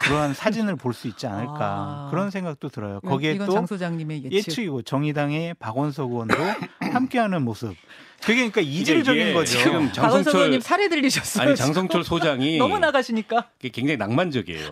그러한 0.00 0.34
사진을 0.34 0.76
볼 0.76 0.92
수 0.94 1.06
있지 1.08 1.26
않을까 1.26 1.56
아. 1.60 2.08
그런 2.10 2.30
생각도 2.30 2.68
들어요. 2.68 3.00
거기에 3.00 3.36
또 3.38 3.46
장 3.52 3.66
소장님의 3.66 4.24
예측. 4.24 4.32
예측이고 4.50 4.82
정의당의 4.82 5.54
박원석 5.54 6.10
의원도 6.10 6.34
함께하는 6.92 7.42
모습. 7.42 7.74
그게 8.20 8.34
그러니까 8.50 8.60
이질적인 8.60 9.22
이게 9.22 9.32
거죠. 9.32 9.56
지금 9.58 9.72
박원석 9.72 9.94
장성철 9.94 10.34
의원님 10.36 10.60
살해 10.60 10.88
들리셨어요. 10.88 11.48
아니. 11.48 11.56
장성철 11.56 12.04
소장이 12.04 12.58
너무 12.58 12.78
나가시니까. 12.78 13.48
굉장히 13.72 13.96
낭만적이에요. 13.98 14.70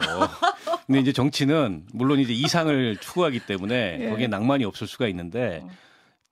근데 0.87 1.01
이제 1.01 1.12
정치는 1.12 1.85
물론 1.93 2.19
이제 2.21 2.33
이상을 2.33 2.97
추구하기 2.99 3.41
때문에 3.41 3.99
예. 4.05 4.11
거기에 4.11 4.27
낭만이 4.27 4.64
없을 4.64 4.87
수가 4.87 5.09
있는데 5.09 5.61
어. 5.62 5.71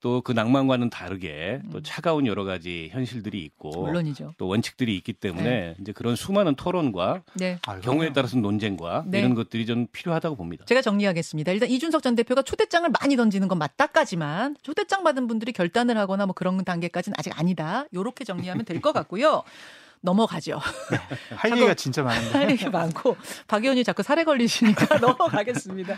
또 0.00 0.20
그 0.20 0.32
낭만과는 0.32 0.90
다르게 0.90 1.60
또 1.72 1.78
음. 1.78 1.82
차가운 1.82 2.26
여러 2.26 2.44
가지 2.44 2.90
현실들이 2.92 3.42
있고 3.44 3.70
물론이죠. 3.86 4.34
또 4.38 4.46
원칙들이 4.46 4.94
있기 4.96 5.12
때문에 5.14 5.74
이제 5.80 5.92
그런 5.92 6.14
수많은 6.16 6.54
토론과 6.54 7.22
네. 7.34 7.58
아이고. 7.66 7.82
경우에 7.82 8.12
따라서 8.12 8.36
논쟁과 8.36 9.04
네. 9.06 9.18
이런 9.20 9.34
것들이 9.34 9.64
좀 9.66 9.86
필요하다고 9.90 10.36
봅니다. 10.36 10.64
제가 10.66 10.82
정리하겠습니다. 10.82 11.50
일단 11.52 11.68
이준석 11.70 12.02
전 12.02 12.14
대표가 12.14 12.42
초대장을 12.42 12.88
많이 13.00 13.16
던지는 13.16 13.48
건 13.48 13.58
맞다까지만 13.58 14.56
초대장 14.62 15.02
받은 15.02 15.26
분들이 15.26 15.52
결단을 15.52 15.96
하거나 15.98 16.26
뭐 16.26 16.34
그런 16.34 16.62
단계까지는 16.64 17.14
아직 17.18 17.38
아니다. 17.38 17.86
요렇게 17.94 18.24
정리하면 18.24 18.64
될 18.64 18.80
것 18.80 18.92
같고요. 18.92 19.42
넘어가죠. 20.02 20.58
할 20.58 21.50
자꾸- 21.50 21.56
얘기가 21.56 21.74
진짜 21.74 22.02
많은데. 22.02 22.30
할 22.38 22.50
얘기 22.50 22.68
많고 22.68 23.16
박 23.48 23.62
의원이 23.64 23.82
자꾸 23.82 24.02
살해 24.02 24.24
걸리시니까 24.24 24.98
넘어가겠습니다. 24.98 25.96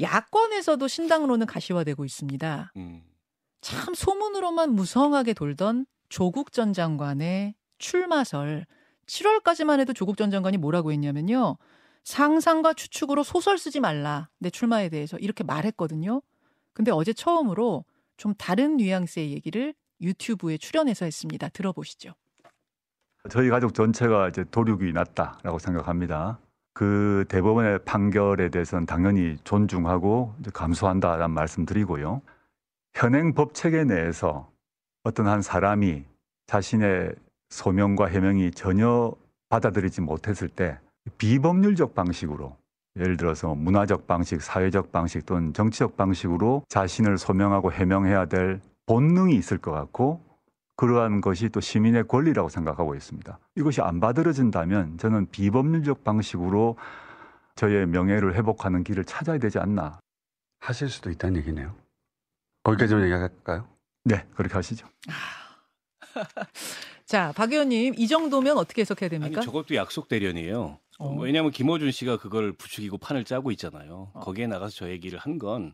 야권에서도 0.00 0.86
신당으로는 0.88 1.46
가시화되고 1.46 2.04
있습니다. 2.04 2.72
음. 2.76 3.02
참 3.60 3.94
소문으로만 3.94 4.72
무성하게 4.72 5.34
돌던 5.34 5.86
조국 6.08 6.52
전 6.52 6.72
장관의 6.72 7.54
출마설 7.78 8.66
7월까지만 9.06 9.80
해도 9.80 9.92
조국 9.92 10.16
전 10.16 10.30
장관이 10.30 10.56
뭐라고 10.56 10.92
했냐면요. 10.92 11.56
상상과 12.04 12.74
추측으로 12.74 13.22
소설 13.22 13.58
쓰지 13.58 13.80
말라. 13.80 14.28
내 14.38 14.50
출마에 14.50 14.88
대해서 14.88 15.18
이렇게 15.18 15.44
말했거든요. 15.44 16.22
근데 16.72 16.90
어제 16.90 17.12
처음으로 17.12 17.84
좀 18.16 18.34
다른 18.34 18.76
뉘앙스의 18.76 19.32
얘기를 19.32 19.74
유튜브에 20.00 20.56
출연해서 20.56 21.04
했습니다. 21.04 21.48
들어보시죠. 21.50 22.14
저희 23.28 23.50
가족 23.50 23.74
전체가 23.74 24.28
이제 24.28 24.44
도륙이 24.50 24.92
났다라고 24.92 25.58
생각합니다. 25.58 26.38
그 26.72 27.26
대법원의 27.28 27.80
판결에 27.84 28.48
대해서는 28.48 28.86
당연히 28.86 29.36
존중하고 29.44 30.34
감수한다라는 30.54 31.34
말씀 31.34 31.66
드리고요. 31.66 32.22
현행 32.94 33.34
법 33.34 33.54
체계 33.54 33.84
내에서 33.84 34.50
어떤 35.04 35.26
한 35.26 35.42
사람이 35.42 36.04
자신의 36.46 37.14
소명과 37.50 38.06
해명이 38.06 38.52
전혀 38.52 39.12
받아들이지 39.48 40.00
못했을 40.00 40.48
때 40.48 40.78
비법률적 41.18 41.94
방식으로 41.94 42.56
예를 42.96 43.16
들어서 43.16 43.54
문화적 43.54 44.06
방식, 44.06 44.42
사회적 44.42 44.92
방식 44.92 45.24
또는 45.26 45.52
정치적 45.52 45.96
방식으로 45.96 46.64
자신을 46.68 47.18
소명하고 47.18 47.72
해명해야 47.72 48.26
될 48.26 48.60
본능이 48.86 49.36
있을 49.36 49.58
것 49.58 49.70
같고 49.70 50.20
그러한 50.76 51.20
것이 51.20 51.50
또 51.50 51.60
시민의 51.60 52.08
권리라고 52.08 52.48
생각하고 52.48 52.94
있습니다. 52.94 53.38
이것이 53.56 53.80
안 53.82 54.00
받아들여진다면 54.00 54.98
저는 54.98 55.26
비법률적 55.30 56.04
방식으로 56.04 56.76
저의 57.54 57.86
명예를 57.86 58.34
회복하는 58.34 58.82
길을 58.82 59.04
찾아야 59.04 59.38
되지 59.38 59.58
않나. 59.58 60.00
하실 60.60 60.88
수도 60.88 61.10
있다는 61.10 61.36
얘기네요. 61.40 61.74
거기까지만 62.62 63.04
얘기할까요? 63.04 63.68
네, 64.04 64.26
그렇게 64.34 64.54
하시죠. 64.54 64.86
자, 67.06 67.32
박 67.34 67.52
의원님 67.52 67.94
이 67.96 68.06
정도면 68.06 68.58
어떻게 68.58 68.82
해석해야 68.82 69.08
아니 69.08 69.20
됩니까? 69.20 69.40
저것도 69.40 69.74
약속 69.74 70.08
대련이에요. 70.08 70.78
어. 70.98 71.16
왜냐하면 71.18 71.50
김어준 71.50 71.90
씨가 71.90 72.18
그걸 72.18 72.52
부추기고 72.52 72.98
판을 72.98 73.24
짜고 73.24 73.50
있잖아요. 73.52 74.10
어. 74.14 74.20
거기에 74.20 74.46
나가서 74.46 74.74
저 74.74 74.90
얘기를 74.90 75.18
한건 75.18 75.72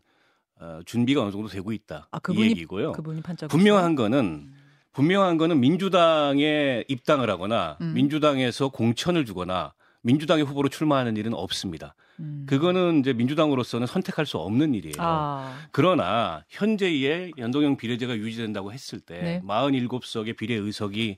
어, 0.59 0.79
준비가 0.85 1.21
어느 1.21 1.31
정도 1.31 1.47
되고 1.47 1.71
있다. 1.71 2.07
아, 2.11 2.17
이 2.17 2.19
그분이 2.21 2.49
얘기고요. 2.51 2.93
그분이 2.93 3.21
판짜고 3.21 3.51
분명한 3.51 3.95
거는 3.95 4.53
분명한 4.93 5.37
거는 5.37 5.59
민주당에 5.59 6.83
입당을 6.87 7.29
하거나 7.29 7.77
음. 7.81 7.93
민주당에서 7.93 8.69
공천을 8.69 9.25
주거나 9.25 9.73
민주당의 10.01 10.45
후보로 10.45 10.69
출마하는 10.69 11.17
일은 11.17 11.33
없습니다. 11.33 11.93
음. 12.19 12.45
그거는 12.47 12.99
이제 12.99 13.13
민주당으로서는 13.13 13.87
선택할 13.87 14.25
수 14.25 14.37
없는 14.37 14.73
일이에요. 14.73 14.95
아, 14.99 15.55
그러나 15.71 16.43
현재의 16.49 17.33
연동형 17.37 17.77
비례제가 17.77 18.17
유지된다고 18.17 18.73
했을 18.73 18.99
때 18.99 19.21
네. 19.21 19.41
47석의 19.45 20.37
비례 20.37 20.55
의석이 20.55 21.17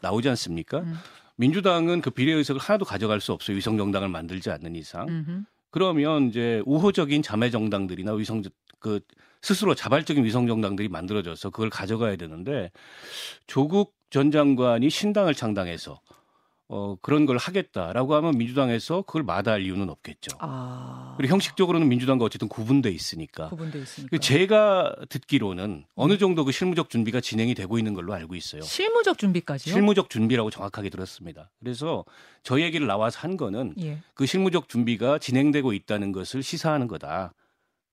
나오지 0.00 0.28
않습니까? 0.30 0.80
음. 0.80 0.94
민주당은 1.36 2.00
그 2.00 2.10
비례 2.10 2.32
의석을 2.32 2.60
하나도 2.60 2.84
가져갈 2.84 3.20
수 3.20 3.32
없어요. 3.32 3.56
위성 3.56 3.76
정당을 3.76 4.08
만들지 4.08 4.50
않는 4.50 4.74
이상. 4.74 5.08
음흠. 5.08 5.42
그러면 5.70 6.28
이제 6.28 6.62
우호적인 6.64 7.22
자매 7.22 7.50
정당들이나 7.50 8.12
위성 8.14 8.42
그 8.78 9.00
스스로 9.42 9.74
자발적인 9.74 10.24
위성 10.24 10.46
정당들이 10.46 10.88
만들어져서 10.88 11.50
그걸 11.50 11.70
가져가야 11.70 12.16
되는데 12.16 12.70
조국 13.46 13.94
전 14.10 14.30
장관이 14.30 14.88
신당을 14.88 15.34
창당해서 15.34 16.00
어 16.68 16.96
그런 17.00 17.26
걸 17.26 17.36
하겠다라고 17.36 18.16
하면 18.16 18.36
민주당에서 18.36 19.02
그걸 19.02 19.22
마다할 19.22 19.62
이유는 19.62 19.88
없겠죠. 19.88 20.36
아. 20.40 21.14
그리고 21.16 21.32
형식적으로는 21.34 21.88
민주당과 21.88 22.24
어쨌든 22.24 22.48
구분돼 22.48 22.90
있으니까. 22.90 23.48
구분돼 23.50 23.78
있으니까. 23.78 24.08
그 24.10 24.18
제가 24.18 24.96
듣기로는 25.08 25.84
어느 25.94 26.18
정도 26.18 26.44
그 26.44 26.50
실무적 26.50 26.90
준비가 26.90 27.20
진행이 27.20 27.54
되고 27.54 27.78
있는 27.78 27.94
걸로 27.94 28.14
알고 28.14 28.34
있어요. 28.34 28.62
실무적 28.62 29.16
준비까지요? 29.18 29.72
실무적 29.72 30.10
준비라고 30.10 30.50
정확하게 30.50 30.90
들었습니다. 30.90 31.50
그래서 31.60 32.04
저 32.42 32.60
얘기를 32.60 32.86
나와서 32.88 33.20
한 33.20 33.36
거는 33.36 33.74
예. 33.80 33.98
그 34.14 34.26
실무적 34.26 34.68
준비가 34.68 35.18
진행되고 35.18 35.72
있다는 35.72 36.10
것을 36.10 36.42
시사하는 36.42 36.88
거다. 36.88 37.32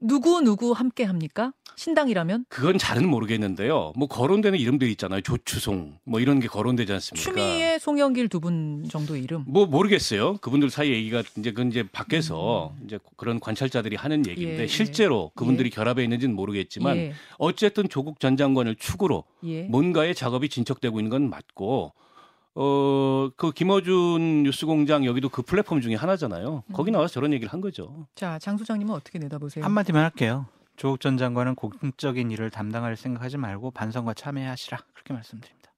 누구 0.06 0.42
누구 0.42 0.74
함께 0.74 1.04
합니까? 1.06 1.54
신당이라면 1.76 2.46
그건 2.50 2.78
잘은 2.78 3.08
모르겠는데요. 3.10 3.94
뭐 3.96 4.08
거론되는 4.08 4.60
이름들이 4.60 4.92
있잖아요. 4.92 5.22
조추송 5.22 5.98
뭐 6.04 6.20
이런 6.20 6.40
게 6.40 6.48
거론되지 6.48 6.92
않습니까? 6.94 7.24
추미애 7.24 7.80
송영길 7.80 8.28
두 8.30 8.40
분 8.44 8.86
정도 8.92 9.16
이름. 9.16 9.46
뭐 9.48 9.66
모르겠어요. 9.66 10.38
그분들 10.38 10.70
사이 10.70 10.92
얘기가 10.92 11.24
이제 11.38 11.52
그건 11.52 11.70
이제 11.70 11.84
밖에서 11.92 12.76
이제 12.86 13.00
그런 13.16 13.40
관찰자들이 13.40 13.96
하는 13.96 14.28
얘기인데 14.28 14.58
음. 14.58 14.62
예, 14.64 14.68
실제로 14.68 15.32
그분들이 15.36 15.70
결합해 15.70 16.04
있는지는 16.04 16.36
모르겠지만 16.36 16.98
예. 16.98 17.14
어쨌든 17.38 17.88
조국 17.90 18.20
전 18.20 18.36
장관을 18.38 18.76
축으로 18.76 19.24
예. 19.46 19.64
뭔가의 19.64 20.14
작업이 20.14 20.50
진척되고 20.50 21.00
있는 21.00 21.10
건 21.10 21.30
맞고 21.30 21.94
어, 22.56 23.30
그 23.36 23.52
김어준 23.52 24.44
뉴스공장 24.44 25.06
여기도 25.06 25.30
그 25.30 25.42
플랫폼 25.42 25.82
중에 25.82 25.96
하나잖아요. 25.96 26.64
거기 26.74 26.92
음. 26.92 26.94
나와서 26.94 27.14
저런 27.16 27.34
얘기를 27.34 27.52
한 27.52 27.62
거죠. 27.62 28.08
자, 28.16 28.38
장 28.40 28.58
소장님은 28.58 28.94
어떻게 28.94 29.18
내다보세요? 29.20 29.66
한마디만 29.66 30.04
할게요. 30.04 30.46
조국 30.76 31.00
전 31.00 31.18
장관은 31.18 31.56
공적인 31.56 32.32
일을 32.32 32.50
담당할 32.50 32.96
생각하지 32.96 33.38
말고 33.38 33.72
반성과 33.72 34.14
참여하시라 34.16 34.78
그렇게 34.94 35.14
말씀드립니다. 35.14 35.72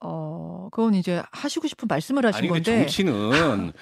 어, 0.00 0.68
그건 0.70 0.94
이제 0.94 1.22
하시고 1.32 1.66
싶은 1.68 1.86
말씀을 1.88 2.26
하신 2.26 2.38
아니 2.38 2.48
근데 2.48 2.70
건데 2.70 2.80
정치는 2.82 3.72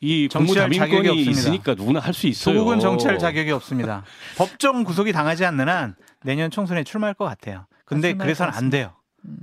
이 0.00 0.28
정치할 0.30 0.70
자격이 0.70 1.08
없습니다. 1.08 1.30
있으니까 1.30 1.74
누구나 1.74 2.00
할 2.00 2.12
수 2.12 2.26
있어요. 2.26 2.54
조국은 2.54 2.80
정치할 2.80 3.18
자격이 3.18 3.50
없습니다. 3.52 4.04
법정 4.36 4.84
구속이 4.84 5.12
당하지 5.12 5.44
않는 5.46 5.68
한 5.68 5.94
내년 6.22 6.50
총선에 6.50 6.84
출마할 6.84 7.14
것 7.14 7.24
같아요. 7.24 7.66
근데 7.84 8.14
그래서는 8.14 8.52
것안 8.52 8.70
돼요. 8.70 8.92
음. 9.24 9.36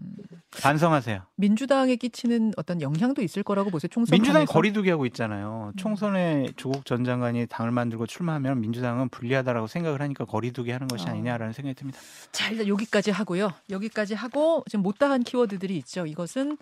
반성하세요. 0.62 1.22
민주당에 1.36 1.96
끼치는 1.96 2.54
어떤 2.58 2.82
영향도 2.82 3.22
있을 3.22 3.42
거라고 3.44 3.70
보세요. 3.70 3.90
총선 3.90 4.12
민주당 4.14 4.34
판에서? 4.42 4.52
거리두기 4.52 4.90
하고 4.90 5.06
있잖아요. 5.06 5.72
총선에 5.78 6.48
조국 6.58 6.86
전 6.86 7.04
장관이 7.06 7.48
당을 7.48 7.72
만들고 7.72 8.06
출마하면 8.06 8.60
민주당은 8.62 9.10
불리하다라고 9.10 9.68
생각을 9.68 10.02
하니까 10.02 10.26
거리두기 10.26 10.72
하는 10.72 10.88
것이 10.88 11.06
어. 11.08 11.12
아니냐라는 11.12 11.54
생각이 11.54 11.76
듭니다. 11.76 12.00
자 12.32 12.50
일단 12.50 12.68
여기까지 12.68 13.12
하고요. 13.12 13.52
여기까지 13.70 14.14
하고 14.14 14.64
지금 14.70 14.84
못다한 14.84 15.24
키워드들이 15.24 15.78
있죠. 15.78 16.06
이것은 16.06 16.58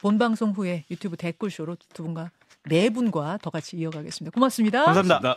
본 0.00 0.18
방송 0.18 0.50
후에 0.52 0.84
유튜브 0.90 1.16
댓글 1.16 1.50
쇼로 1.50 1.76
두 1.92 2.04
분과 2.04 2.30
네 2.64 2.88
분과 2.90 3.38
더 3.42 3.50
같이 3.50 3.76
이어가겠습니다. 3.76 4.34
고맙습니다. 4.34 4.84
감사합니다. 4.86 5.20
나- 5.20 5.36